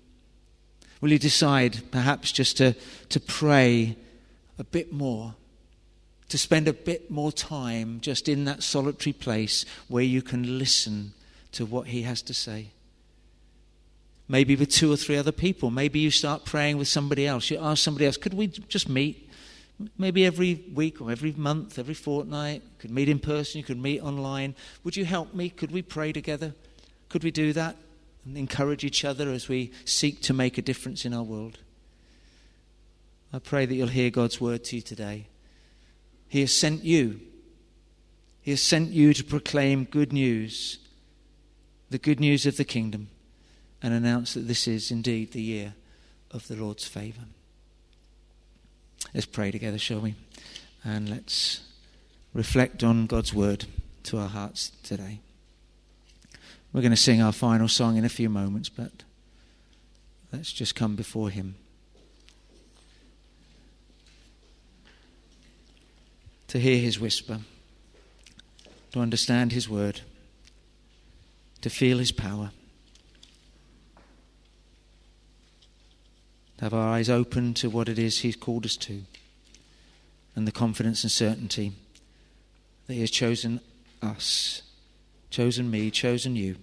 Will 1.01 1.11
you 1.11 1.19
decide 1.19 1.81
perhaps 1.91 2.31
just 2.31 2.55
to, 2.57 2.75
to 3.09 3.19
pray 3.19 3.97
a 4.57 4.63
bit 4.63 4.93
more? 4.93 5.35
To 6.29 6.37
spend 6.37 6.69
a 6.69 6.73
bit 6.73 7.11
more 7.11 7.33
time 7.33 7.99
just 7.99 8.29
in 8.29 8.45
that 8.45 8.63
solitary 8.63 9.11
place 9.11 9.65
where 9.89 10.03
you 10.03 10.21
can 10.21 10.57
listen 10.57 11.11
to 11.51 11.65
what 11.65 11.87
He 11.87 12.03
has 12.03 12.21
to 12.23 12.33
say? 12.33 12.69
maybe 14.29 14.57
with 14.57 14.69
two 14.69 14.91
or 14.91 14.97
three 14.97 15.15
other 15.15 15.31
people. 15.31 15.71
Maybe 15.71 15.99
you 15.99 16.11
start 16.11 16.43
praying 16.43 16.77
with 16.77 16.89
somebody 16.89 17.25
else. 17.25 17.49
You 17.49 17.59
ask 17.59 17.81
somebody 17.81 18.05
else, 18.05 18.17
could 18.17 18.33
we 18.33 18.47
just 18.47 18.89
meet? 18.89 19.29
Maybe 19.97 20.25
every 20.25 20.65
week 20.73 20.99
or 20.99 21.11
every 21.11 21.31
month, 21.31 21.79
every 21.79 21.93
fortnight. 21.93 22.61
You 22.61 22.77
could 22.79 22.91
meet 22.91 23.07
in 23.07 23.19
person, 23.19 23.59
you 23.59 23.63
could 23.63 23.81
meet 23.81 24.01
online. 24.01 24.53
Would 24.83 24.97
you 24.97 25.05
help 25.05 25.33
me? 25.33 25.49
Could 25.49 25.71
we 25.71 25.81
pray 25.81 26.11
together? 26.11 26.53
Could 27.07 27.23
we 27.23 27.31
do 27.31 27.53
that 27.53 27.77
and 28.27 28.37
encourage 28.37 28.83
each 28.83 29.05
other 29.05 29.31
as 29.31 29.47
we 29.47 29.71
seek 29.85 30.21
to 30.23 30.33
make 30.33 30.57
a 30.57 30.61
difference 30.61 31.05
in 31.05 31.13
our 31.13 31.23
world? 31.23 31.59
I 33.31 33.39
pray 33.39 33.65
that 33.65 33.73
you'll 33.73 33.87
hear 33.87 34.09
God's 34.09 34.41
word 34.41 34.63
to 34.65 34.75
you 34.75 34.81
today. 34.81 35.27
He 36.27 36.41
has 36.41 36.53
sent 36.53 36.83
you. 36.83 37.21
He 38.41 38.51
has 38.51 38.61
sent 38.61 38.89
you 38.89 39.13
to 39.13 39.23
proclaim 39.23 39.85
good 39.85 40.11
news, 40.11 40.79
the 41.89 41.97
good 41.97 42.19
news 42.19 42.45
of 42.45 42.57
the 42.57 42.65
kingdom 42.65 43.09
and 43.81 43.93
announce 43.93 44.33
that 44.33 44.47
this 44.47 44.67
is 44.67 44.91
indeed 44.91 45.31
the 45.31 45.41
year 45.41 45.73
of 46.31 46.47
the 46.47 46.55
Lord's 46.55 46.85
favour. 46.85 47.25
Let's 49.13 49.25
pray 49.25 49.51
together, 49.51 49.77
shall 49.77 49.99
we? 49.99 50.15
And 50.83 51.09
let's 51.09 51.61
reflect 52.33 52.83
on 52.83 53.05
God's 53.05 53.33
word 53.33 53.65
to 54.03 54.17
our 54.17 54.29
hearts 54.29 54.71
today. 54.83 55.19
We're 56.77 56.83
going 56.83 56.91
to 56.91 56.95
sing 56.95 57.23
our 57.23 57.31
final 57.31 57.67
song 57.67 57.97
in 57.97 58.05
a 58.05 58.09
few 58.09 58.29
moments, 58.29 58.69
but 58.69 58.91
let's 60.31 60.53
just 60.53 60.75
come 60.75 60.95
before 60.95 61.31
Him. 61.31 61.55
To 66.49 66.59
hear 66.59 66.77
His 66.77 66.99
whisper, 66.99 67.39
to 68.91 68.99
understand 68.99 69.53
His 69.53 69.67
word, 69.67 70.01
to 71.61 71.71
feel 71.71 71.97
His 71.97 72.11
power. 72.11 72.51
to 76.57 76.63
have 76.63 76.75
our 76.75 76.89
eyes 76.89 77.09
open 77.09 77.55
to 77.55 77.71
what 77.71 77.89
it 77.89 77.97
is 77.97 78.19
He's 78.19 78.35
called 78.35 78.65
us 78.65 78.77
to, 78.77 79.01
and 80.35 80.47
the 80.47 80.51
confidence 80.51 81.03
and 81.03 81.11
certainty 81.11 81.71
that 82.85 82.93
He 82.93 83.01
has 83.01 83.09
chosen 83.09 83.61
us, 84.03 84.61
chosen 85.31 85.71
me, 85.71 85.89
chosen 85.89 86.35
you 86.35 86.57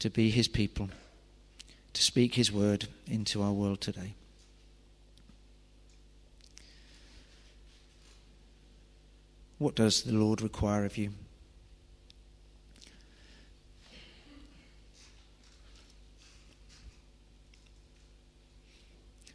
to 0.00 0.10
be 0.10 0.30
His 0.30 0.48
people, 0.48 0.90
to 1.92 2.02
speak 2.02 2.34
His 2.34 2.50
word 2.50 2.88
into 3.06 3.42
our 3.42 3.52
world 3.52 3.80
today. 3.80 4.14
What 9.58 9.74
does 9.74 10.02
the 10.02 10.12
Lord 10.12 10.40
require 10.40 10.86
of 10.86 10.96
you? 10.96 11.12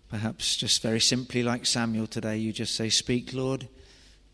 Perhaps 0.10 0.58
just 0.58 0.82
very 0.82 1.00
simply, 1.00 1.44
like 1.44 1.66
Samuel 1.66 2.08
today, 2.08 2.38
you 2.38 2.54
just 2.54 2.76
say, 2.76 2.90
Speak, 2.90 3.34
Lord, 3.34 3.68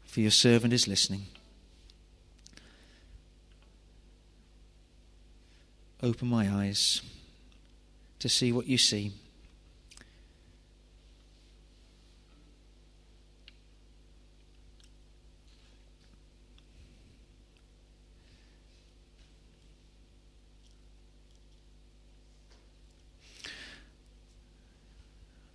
for 0.06 0.22
your 0.22 0.32
servant 0.32 0.74
is 0.74 0.88
listening. 0.88 1.26
Open 6.04 6.28
my 6.28 6.50
eyes 6.50 7.02
to 8.20 8.30
see 8.30 8.52
what 8.52 8.68
you 8.68 8.78
see. 8.78 9.14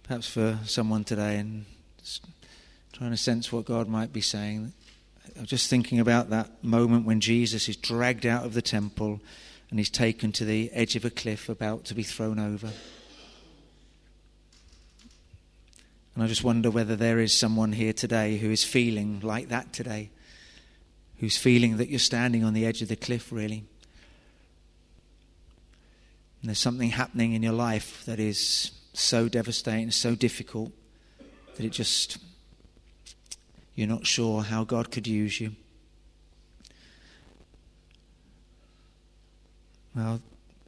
perhaps 0.07 0.29
for 0.29 0.59
someone 0.65 1.03
today 1.03 1.37
and 1.37 1.65
trying 2.93 3.11
to 3.11 3.17
sense 3.17 3.51
what 3.51 3.65
God 3.65 3.89
might 3.89 4.13
be 4.13 4.21
saying. 4.21 4.73
I'm 5.37 5.47
just 5.47 5.69
thinking 5.69 5.99
about 5.99 6.31
that 6.31 6.63
moment 6.63 7.05
when 7.05 7.21
Jesus 7.21 7.69
is 7.69 7.77
dragged 7.77 8.25
out 8.25 8.45
of 8.45 8.55
the 8.55 8.63
temple 8.63 9.21
and 9.71 9.79
he's 9.79 9.91
taken 9.91 10.33
to 10.33 10.45
the 10.45 10.71
edge 10.73 10.97
of 10.97 11.05
a 11.05 11.11
cliff 11.11 11.49
about 11.49 11.85
to 11.87 11.95
be 11.95 12.03
thrown 12.03 12.39
over. 12.39 12.71
And 16.15 16.25
I 16.25 16.29
just 16.29 16.45
wonder 16.45 16.71
whether 16.71 16.97
there 16.97 17.19
is 17.19 17.39
someone 17.39 17.73
here 17.73 17.93
today 17.93 18.39
who 18.39 18.51
is 18.51 18.65
feeling 18.65 19.21
like 19.21 19.49
that 19.49 19.73
today, 19.73 20.11
who's 21.19 21.37
feeling 21.37 21.77
that 21.77 21.89
you're 21.89 21.99
standing 21.99 22.43
on 22.43 22.55
the 22.55 22.65
edge 22.65 22.81
of 22.81 22.89
the 22.89 22.97
cliff, 22.97 23.31
really. 23.31 23.65
And 26.41 26.49
there's 26.49 26.59
something 26.59 26.91
happening 26.91 27.35
in 27.35 27.43
your 27.43 27.53
life 27.53 28.05
that 28.07 28.19
is 28.19 28.71
so 28.93 29.29
devastating, 29.29 29.91
so 29.91 30.15
difficult 30.15 30.73
that 31.57 31.67
it 31.67 31.73
just, 31.73 32.19
you're 33.75 33.89
not 33.89 34.07
sure 34.07 34.43
how 34.43 34.65
God 34.65 34.91
could 34.91 35.07
use 35.07 35.41
you. 35.41 35.53
Well, 39.97 40.21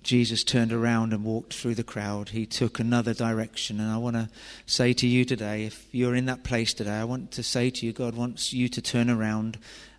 Jesus 0.03 0.43
turned 0.43 0.73
around 0.73 1.13
and 1.13 1.23
walked 1.23 1.53
through 1.53 1.75
the 1.75 1.85
crowd. 1.85 2.31
He 2.31 2.47
took 2.47 2.79
another 2.79 3.13
direction. 3.13 3.79
And 3.79 3.91
I 3.91 3.99
want 3.99 4.17
to 4.17 4.31
say 4.65 4.95
to 4.95 5.07
you 5.07 5.27
today, 5.27 5.67
if 5.67 5.87
you're 5.93 6.15
in 6.15 6.25
that 6.27 6.45
place 6.45 6.73
today, 6.73 6.95
I 6.95 7.05
want 7.05 7.31
to 7.33 7.43
say 7.43 7.69
to 7.69 7.85
you, 7.85 7.93
God 7.93 8.15
wants 8.15 8.55
you 8.55 8.71
to 8.71 8.81
turn 8.81 9.11
around 9.11 9.59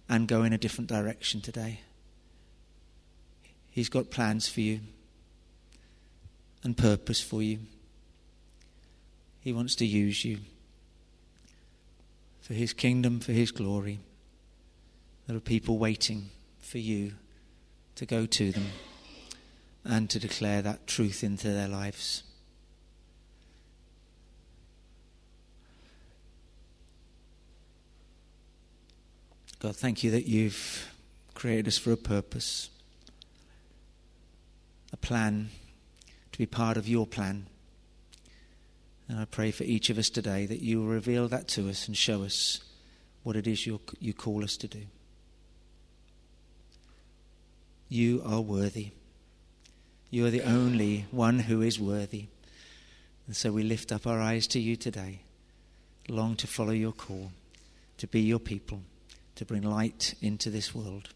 and 0.10 0.28
go 0.28 0.42
in 0.44 0.52
a 0.52 0.58
different 0.58 0.90
direction 0.90 1.42
today. 1.42 1.82
He's 3.70 3.88
got 3.88 4.10
plans 4.10 4.48
for 4.48 4.62
you 4.62 4.80
and 6.64 6.76
purpose 6.76 7.22
for 7.22 7.44
you. 7.44 7.60
He 9.42 9.54
wants 9.54 9.76
to 9.76 9.86
use 9.86 10.26
you 10.26 10.40
for 12.42 12.56
His 12.56 12.74
kingdom, 12.74 13.20
for 13.20 13.32
His 13.32 13.52
glory. 13.52 14.00
There 15.28 15.38
are 15.38 15.42
people 15.42 15.78
waiting 15.78 16.32
for 16.60 16.80
you 16.80 17.14
to 17.96 18.08
go 18.08 18.26
to 18.26 18.52
them 18.52 18.66
and 19.90 20.08
to 20.08 20.20
declare 20.20 20.62
that 20.62 20.86
truth 20.86 21.24
into 21.24 21.50
their 21.50 21.68
lives. 21.68 22.22
God, 29.58 29.76
thank 29.76 30.04
you 30.04 30.12
that 30.12 30.28
you've 30.28 30.94
created 31.34 31.68
us 31.68 31.80
for 31.80 31.92
a 31.92 31.98
purpose, 31.98 32.70
a 34.94 34.98
plan, 34.98 35.50
to 36.34 36.38
be 36.38 36.46
part 36.46 36.78
of 36.78 36.88
your 36.88 37.08
plan. 37.08 37.48
And 39.08 39.20
I 39.20 39.26
pray 39.26 39.50
for 39.50 39.64
each 39.64 39.90
of 39.90 39.98
us 39.98 40.12
today 40.12 40.46
that 40.46 40.62
you 40.62 40.82
will 40.82 40.88
reveal 40.88 41.28
that 41.30 41.48
to 41.50 41.68
us 41.68 41.88
and 41.88 41.98
show 41.98 42.24
us 42.24 42.60
what 43.24 43.36
it 43.36 43.48
is 43.48 43.66
you 43.66 43.82
you 44.00 44.14
call 44.14 44.44
us 44.44 44.56
to 44.58 44.68
do. 44.68 44.84
You 47.90 48.22
are 48.24 48.40
worthy. 48.40 48.92
You 50.12 50.26
are 50.26 50.32
the 50.32 50.42
only 50.42 51.06
one 51.12 51.40
who 51.40 51.62
is 51.62 51.80
worthy. 51.80 52.26
And 53.28 53.36
so 53.36 53.52
we 53.52 53.64
lift 53.64 53.92
up 53.92 54.08
our 54.08 54.20
eyes 54.20 54.48
to 54.48 54.60
you 54.60 54.76
today, 54.76 55.20
long 56.08 56.36
to 56.38 56.48
follow 56.48 56.72
your 56.72 56.94
call, 56.94 57.32
to 57.98 58.08
be 58.08 58.22
your 58.22 58.40
people, 58.40 58.82
to 59.36 59.46
bring 59.46 59.62
light 59.62 60.16
into 60.22 60.50
this 60.50 60.74
world. 60.74 61.10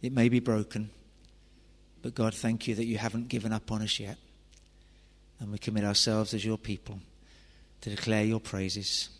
It 0.00 0.12
may 0.12 0.30
be 0.30 0.40
broken, 0.40 0.90
but 2.00 2.14
God, 2.14 2.34
thank 2.34 2.66
you 2.66 2.74
that 2.76 2.86
you 2.86 2.96
haven't 2.96 3.28
given 3.28 3.52
up 3.52 3.70
on 3.70 3.82
us 3.82 4.00
yet. 4.00 4.16
And 5.38 5.52
we 5.52 5.58
commit 5.58 5.84
ourselves 5.84 6.32
as 6.32 6.44
your 6.44 6.58
people 6.58 7.00
to 7.82 7.90
declare 7.90 8.24
your 8.24 8.40
praises 8.40 9.10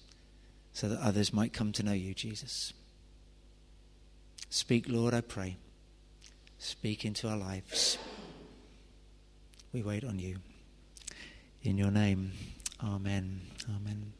so 0.73 0.89
that 0.89 1.01
others 1.01 1.33
might 1.33 1.53
come 1.53 1.73
to 1.73 1.83
know 1.83 1.93
you, 1.93 2.15
Jesus. 2.15 2.73
Speak, 4.49 4.87
Lord, 4.89 5.15
I 5.15 5.21
pray. 5.21 5.57
Speak 6.59 7.05
into 7.05 7.29
our 7.29 7.37
lives. 7.37 7.99
We 9.73 9.83
wait 9.83 10.05
on 10.05 10.19
you. 10.19 10.37
In 11.63 11.79
your 11.79 11.91
name, 11.91 12.33
Amen. 12.83 13.41
Amen. 13.69 14.20